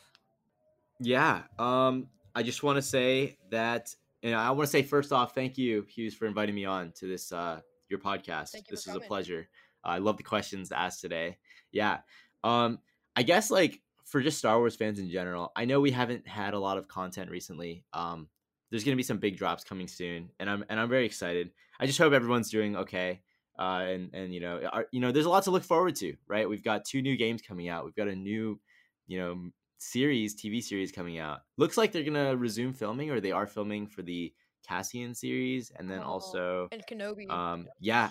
Yeah. 0.98 1.42
Um, 1.58 2.06
I 2.34 2.42
just 2.42 2.62
want 2.62 2.76
to 2.76 2.82
say 2.82 3.36
that, 3.50 3.94
and 4.22 4.34
I 4.34 4.50
want 4.52 4.66
to 4.66 4.70
say 4.70 4.82
first 4.82 5.12
off, 5.12 5.34
thank 5.34 5.58
you, 5.58 5.84
Hughes, 5.90 6.14
for 6.14 6.24
inviting 6.24 6.54
me 6.54 6.64
on 6.64 6.92
to 6.92 7.06
this 7.06 7.32
uh 7.32 7.60
your 7.88 7.98
podcast. 7.98 8.52
This 8.70 8.80
is 8.80 8.88
a 8.88 8.92
coming. 8.92 9.08
pleasure. 9.08 9.48
I 9.84 9.98
love 9.98 10.16
the 10.16 10.22
questions 10.22 10.72
asked 10.72 11.00
today. 11.00 11.38
Yeah. 11.70 11.98
Um, 12.42 12.78
I 13.14 13.22
guess 13.22 13.50
like 13.50 13.80
for 14.04 14.20
just 14.20 14.38
Star 14.38 14.58
Wars 14.58 14.76
fans 14.76 14.98
in 14.98 15.10
general, 15.10 15.52
I 15.56 15.64
know 15.64 15.80
we 15.80 15.90
haven't 15.90 16.26
had 16.26 16.54
a 16.54 16.58
lot 16.58 16.78
of 16.78 16.88
content 16.88 17.30
recently. 17.30 17.84
Um, 17.92 18.28
there's 18.70 18.84
gonna 18.84 18.96
be 18.96 19.02
some 19.02 19.18
big 19.18 19.36
drops 19.36 19.64
coming 19.64 19.88
soon, 19.88 20.30
and 20.40 20.48
I'm 20.50 20.64
and 20.68 20.78
I'm 20.80 20.88
very 20.88 21.06
excited. 21.06 21.52
I 21.80 21.86
just 21.86 21.98
hope 21.98 22.12
everyone's 22.12 22.50
doing 22.50 22.76
okay. 22.76 23.22
Uh, 23.58 23.84
and 23.88 24.14
and 24.14 24.34
you 24.34 24.40
know, 24.40 24.60
are, 24.72 24.86
you 24.92 25.00
know, 25.00 25.12
there's 25.12 25.26
a 25.26 25.30
lot 25.30 25.44
to 25.44 25.50
look 25.50 25.62
forward 25.64 25.96
to, 25.96 26.14
right? 26.28 26.48
We've 26.48 26.62
got 26.64 26.84
two 26.84 27.00
new 27.02 27.16
games 27.16 27.40
coming 27.42 27.68
out. 27.68 27.84
We've 27.84 27.94
got 27.94 28.08
a 28.08 28.14
new, 28.16 28.60
you 29.06 29.18
know, 29.18 29.50
series, 29.78 30.34
TV 30.34 30.60
series 30.62 30.92
coming 30.92 31.18
out. 31.18 31.40
Looks 31.56 31.76
like 31.76 31.92
they're 31.92 32.04
gonna 32.04 32.36
resume 32.36 32.72
filming, 32.74 33.10
or 33.10 33.20
they 33.20 33.32
are 33.32 33.46
filming 33.46 33.86
for 33.86 34.02
the 34.02 34.34
Cassian 34.66 35.14
series, 35.14 35.70
and 35.70 35.88
then 35.90 36.00
Oh, 36.00 36.04
also, 36.12 36.68
And 36.72 36.84
Kenobi. 36.86 37.30
um, 37.30 37.68
yeah, 37.80 38.10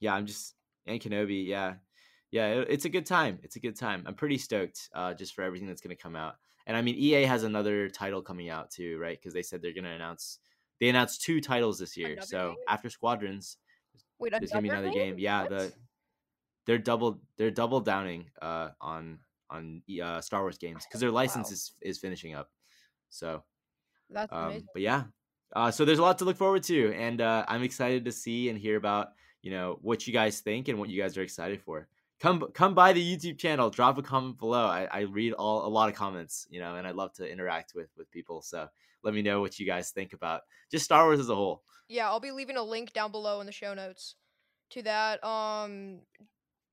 yeah, 0.00 0.14
I'm 0.14 0.24
just 0.26 0.54
and 0.86 1.00
Kenobi, 1.00 1.46
yeah, 1.46 1.74
yeah, 2.30 2.48
it- 2.60 2.68
it's 2.70 2.84
a 2.84 2.88
good 2.88 3.06
time. 3.06 3.40
It's 3.42 3.56
a 3.56 3.60
good 3.60 3.76
time. 3.76 4.04
I'm 4.06 4.14
pretty 4.14 4.38
stoked, 4.38 4.88
uh, 4.94 5.14
just 5.14 5.34
for 5.34 5.42
everything 5.42 5.66
that's 5.68 5.80
gonna 5.82 5.96
come 5.96 6.14
out. 6.16 6.36
And 6.66 6.76
I 6.76 6.82
mean, 6.82 6.96
EA 6.96 7.22
has 7.24 7.44
another 7.44 7.88
title 7.88 8.22
coming 8.22 8.50
out 8.50 8.70
too, 8.70 8.98
right? 8.98 9.18
Because 9.18 9.32
they 9.32 9.42
said 9.42 9.62
they're 9.62 9.72
gonna 9.72 9.90
announce. 9.94 10.38
They 10.80 10.88
announced 10.88 11.22
two 11.22 11.40
titles 11.40 11.78
this 11.78 11.96
year. 11.96 12.12
Another 12.12 12.26
so 12.26 12.48
game? 12.50 12.56
after 12.68 12.90
Squadrons, 12.90 13.56
Wait, 14.18 14.32
there's 14.32 14.50
gonna 14.50 14.62
be 14.62 14.68
another 14.68 14.90
game. 14.90 15.18
Yeah, 15.18 15.42
What? 15.42 15.50
the 15.50 15.72
they're 16.66 16.78
double 16.78 17.20
they're 17.36 17.50
double 17.50 17.80
downing 17.80 18.28
uh 18.42 18.70
on 18.80 19.20
on 19.48 19.82
uh 20.02 20.20
Star 20.20 20.42
Wars 20.42 20.58
games 20.58 20.84
because 20.84 21.00
their 21.00 21.10
license 21.12 21.48
Wow. 21.48 21.52
is 21.52 21.72
is 21.80 21.98
finishing 21.98 22.34
up. 22.34 22.50
So 23.10 23.44
That's 24.10 24.32
um 24.32 24.46
amazing. 24.46 24.66
but 24.72 24.82
yeah. 24.82 25.04
Uh 25.54 25.70
so 25.70 25.84
there's 25.84 26.00
a 26.00 26.02
lot 26.02 26.18
to 26.18 26.24
look 26.24 26.36
forward 26.36 26.64
to 26.64 26.92
and 26.94 27.20
uh 27.20 27.44
I'm 27.46 27.62
excited 27.62 28.04
to 28.06 28.12
see 28.12 28.48
and 28.48 28.58
hear 28.58 28.76
about, 28.76 29.10
you 29.42 29.52
know, 29.52 29.78
what 29.82 30.06
you 30.06 30.12
guys 30.12 30.40
think 30.40 30.66
and 30.68 30.78
what 30.78 30.88
you 30.88 31.00
guys 31.00 31.16
are 31.16 31.22
excited 31.22 31.62
for. 31.62 31.88
Come 32.18 32.42
come 32.54 32.74
by 32.74 32.92
the 32.94 33.16
YouTube 33.16 33.38
channel, 33.38 33.68
drop 33.68 33.98
a 33.98 34.02
comment 34.02 34.38
below. 34.38 34.66
I, 34.66 34.88
I 34.90 35.00
read 35.00 35.34
all 35.34 35.66
a 35.66 35.68
lot 35.68 35.90
of 35.90 35.94
comments, 35.94 36.46
you 36.48 36.60
know, 36.60 36.76
and 36.76 36.86
I 36.86 36.92
love 36.92 37.12
to 37.14 37.30
interact 37.30 37.74
with 37.74 37.90
with 37.96 38.10
people. 38.10 38.40
So 38.40 38.68
let 39.02 39.12
me 39.12 39.22
know 39.22 39.40
what 39.40 39.58
you 39.58 39.66
guys 39.66 39.90
think 39.90 40.14
about 40.14 40.42
just 40.70 40.84
Star 40.84 41.04
Wars 41.04 41.20
as 41.20 41.28
a 41.28 41.34
whole. 41.34 41.62
Yeah, 41.88 42.08
I'll 42.08 42.20
be 42.20 42.30
leaving 42.30 42.56
a 42.56 42.62
link 42.62 42.92
down 42.92 43.10
below 43.10 43.40
in 43.40 43.46
the 43.46 43.52
show 43.52 43.74
notes 43.74 44.16
to 44.70 44.82
that. 44.82 45.22
Um, 45.22 46.00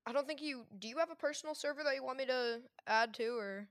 I 0.06 0.14
don't 0.14 0.28
think 0.28 0.42
you. 0.42 0.66
Do 0.80 0.88
you 0.88 0.98
have 0.98 1.12
a 1.12 1.16
personal 1.16 1.56
server 1.56 1.84
that 1.84 1.96
you 1.96 2.04
want 2.04 2.18
me 2.18 2.26
to 2.26 2.62
add 2.88 3.14
to, 3.16 3.38
or? 3.38 3.68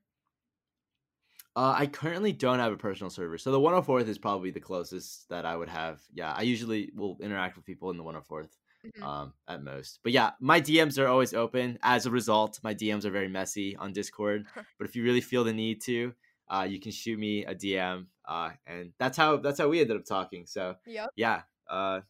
Uh, 1.54 1.74
I 1.76 1.86
currently 1.86 2.32
don't 2.32 2.60
have 2.60 2.72
a 2.72 2.78
personal 2.78 3.10
server, 3.10 3.36
so 3.36 3.50
the 3.50 3.60
104th 3.60 4.08
is 4.08 4.16
probably 4.16 4.50
the 4.50 4.60
closest 4.60 5.28
that 5.28 5.44
I 5.44 5.54
would 5.54 5.68
have. 5.68 6.00
Yeah, 6.14 6.32
I 6.34 6.42
usually 6.42 6.90
will 6.94 7.18
interact 7.20 7.56
with 7.56 7.66
people 7.66 7.90
in 7.90 7.98
the 7.98 8.04
104th 8.04 8.48
Mhm. 8.84 9.02
um, 9.02 9.32
at 9.48 9.62
most. 9.62 10.00
But 10.02 10.12
yeah, 10.12 10.32
my 10.40 10.60
DMs 10.60 10.98
are 10.98 11.06
always 11.06 11.34
open. 11.34 11.78
As 11.82 12.06
a 12.06 12.10
result, 12.10 12.58
my 12.62 12.74
DMs 12.74 13.04
are 13.04 13.10
very 13.10 13.28
messy 13.28 13.76
on 13.76 13.92
Discord. 13.92 14.44
but 14.78 14.88
if 14.88 14.96
you 14.96 15.04
really 15.04 15.20
feel 15.20 15.44
the 15.44 15.52
need 15.52 15.80
to, 15.82 16.14
uh, 16.48 16.66
you 16.68 16.80
can 16.80 16.92
shoot 16.92 17.18
me 17.18 17.44
a 17.44 17.54
DM, 17.54 18.06
uh, 18.28 18.50
and 18.66 18.92
that's 18.98 19.16
how 19.16 19.36
that's 19.36 19.58
how 19.58 19.68
we 19.68 19.80
ended 19.80 19.96
up 19.96 20.04
talking. 20.04 20.46
So 20.46 20.76
Yep. 20.86 21.10
yeah. 21.16 21.42
Uh, 21.68 22.00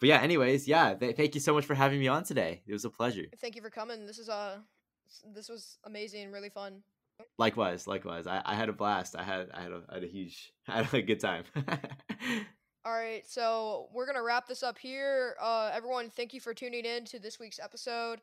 but 0.00 0.08
yeah, 0.08 0.20
anyways, 0.20 0.66
yeah. 0.66 0.94
Th- 0.94 1.14
thank 1.16 1.34
you 1.34 1.40
so 1.40 1.54
much 1.54 1.64
for 1.64 1.74
having 1.74 2.00
me 2.00 2.08
on 2.08 2.24
today. 2.24 2.62
It 2.66 2.72
was 2.72 2.84
a 2.84 2.90
pleasure. 2.90 3.26
Thank 3.40 3.54
you 3.56 3.62
for 3.62 3.70
coming. 3.70 4.06
This 4.06 4.18
is 4.18 4.28
uh, 4.28 4.58
this 5.34 5.48
was 5.48 5.78
amazing, 5.84 6.32
really 6.32 6.50
fun. 6.50 6.82
Likewise, 7.38 7.86
likewise. 7.86 8.26
I, 8.26 8.42
I 8.44 8.54
had 8.56 8.68
a 8.68 8.72
blast. 8.72 9.14
I 9.16 9.22
had 9.22 9.50
I 9.54 9.62
had 9.62 9.70
a, 9.72 9.82
I 9.88 9.94
had 9.94 10.04
a 10.04 10.08
huge 10.08 10.52
I 10.68 10.82
had 10.82 10.94
a 10.94 11.02
good 11.02 11.20
time. 11.20 11.44
All 12.86 12.92
right, 12.92 13.22
so 13.26 13.88
we're 13.94 14.04
gonna 14.06 14.22
wrap 14.22 14.46
this 14.46 14.62
up 14.62 14.76
here. 14.76 15.36
Uh, 15.40 15.70
everyone, 15.72 16.10
thank 16.10 16.34
you 16.34 16.40
for 16.40 16.52
tuning 16.52 16.84
in 16.84 17.06
to 17.06 17.18
this 17.18 17.38
week's 17.38 17.58
episode. 17.58 18.20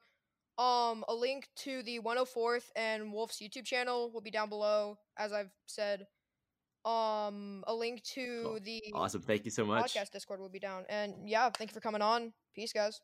Um, 0.60 1.04
a 1.10 1.16
link 1.16 1.48
to 1.58 1.82
the 1.82 2.00
104th 2.00 2.70
and 2.76 3.12
Wolffe's 3.12 3.40
YouTube 3.42 3.66
channel 3.66 4.12
will 4.12 4.22
be 4.22 4.30
down 4.30 4.50
below, 4.50 5.00
as 5.18 5.34
I've 5.34 5.50
said. 5.66 6.06
Um, 6.86 7.64
a 7.66 7.74
link 7.74 8.04
to 8.16 8.44
Cool. 8.44 8.60
the 8.64 8.82
awesome. 8.94 9.22
Thank 9.22 9.46
you 9.46 9.52
so 9.52 9.66
much. 9.66 9.94
podcast 9.94 10.12
Discord 10.12 10.40
will 10.40 10.50
be 10.50 10.60
down. 10.60 10.84
And 10.90 11.28
yeah, 11.28 11.50
thank 11.50 11.72
you 11.72 11.74
for 11.74 11.80
coming 11.80 12.02
on. 12.02 12.34
Peace, 12.54 12.74
guys. 12.74 13.02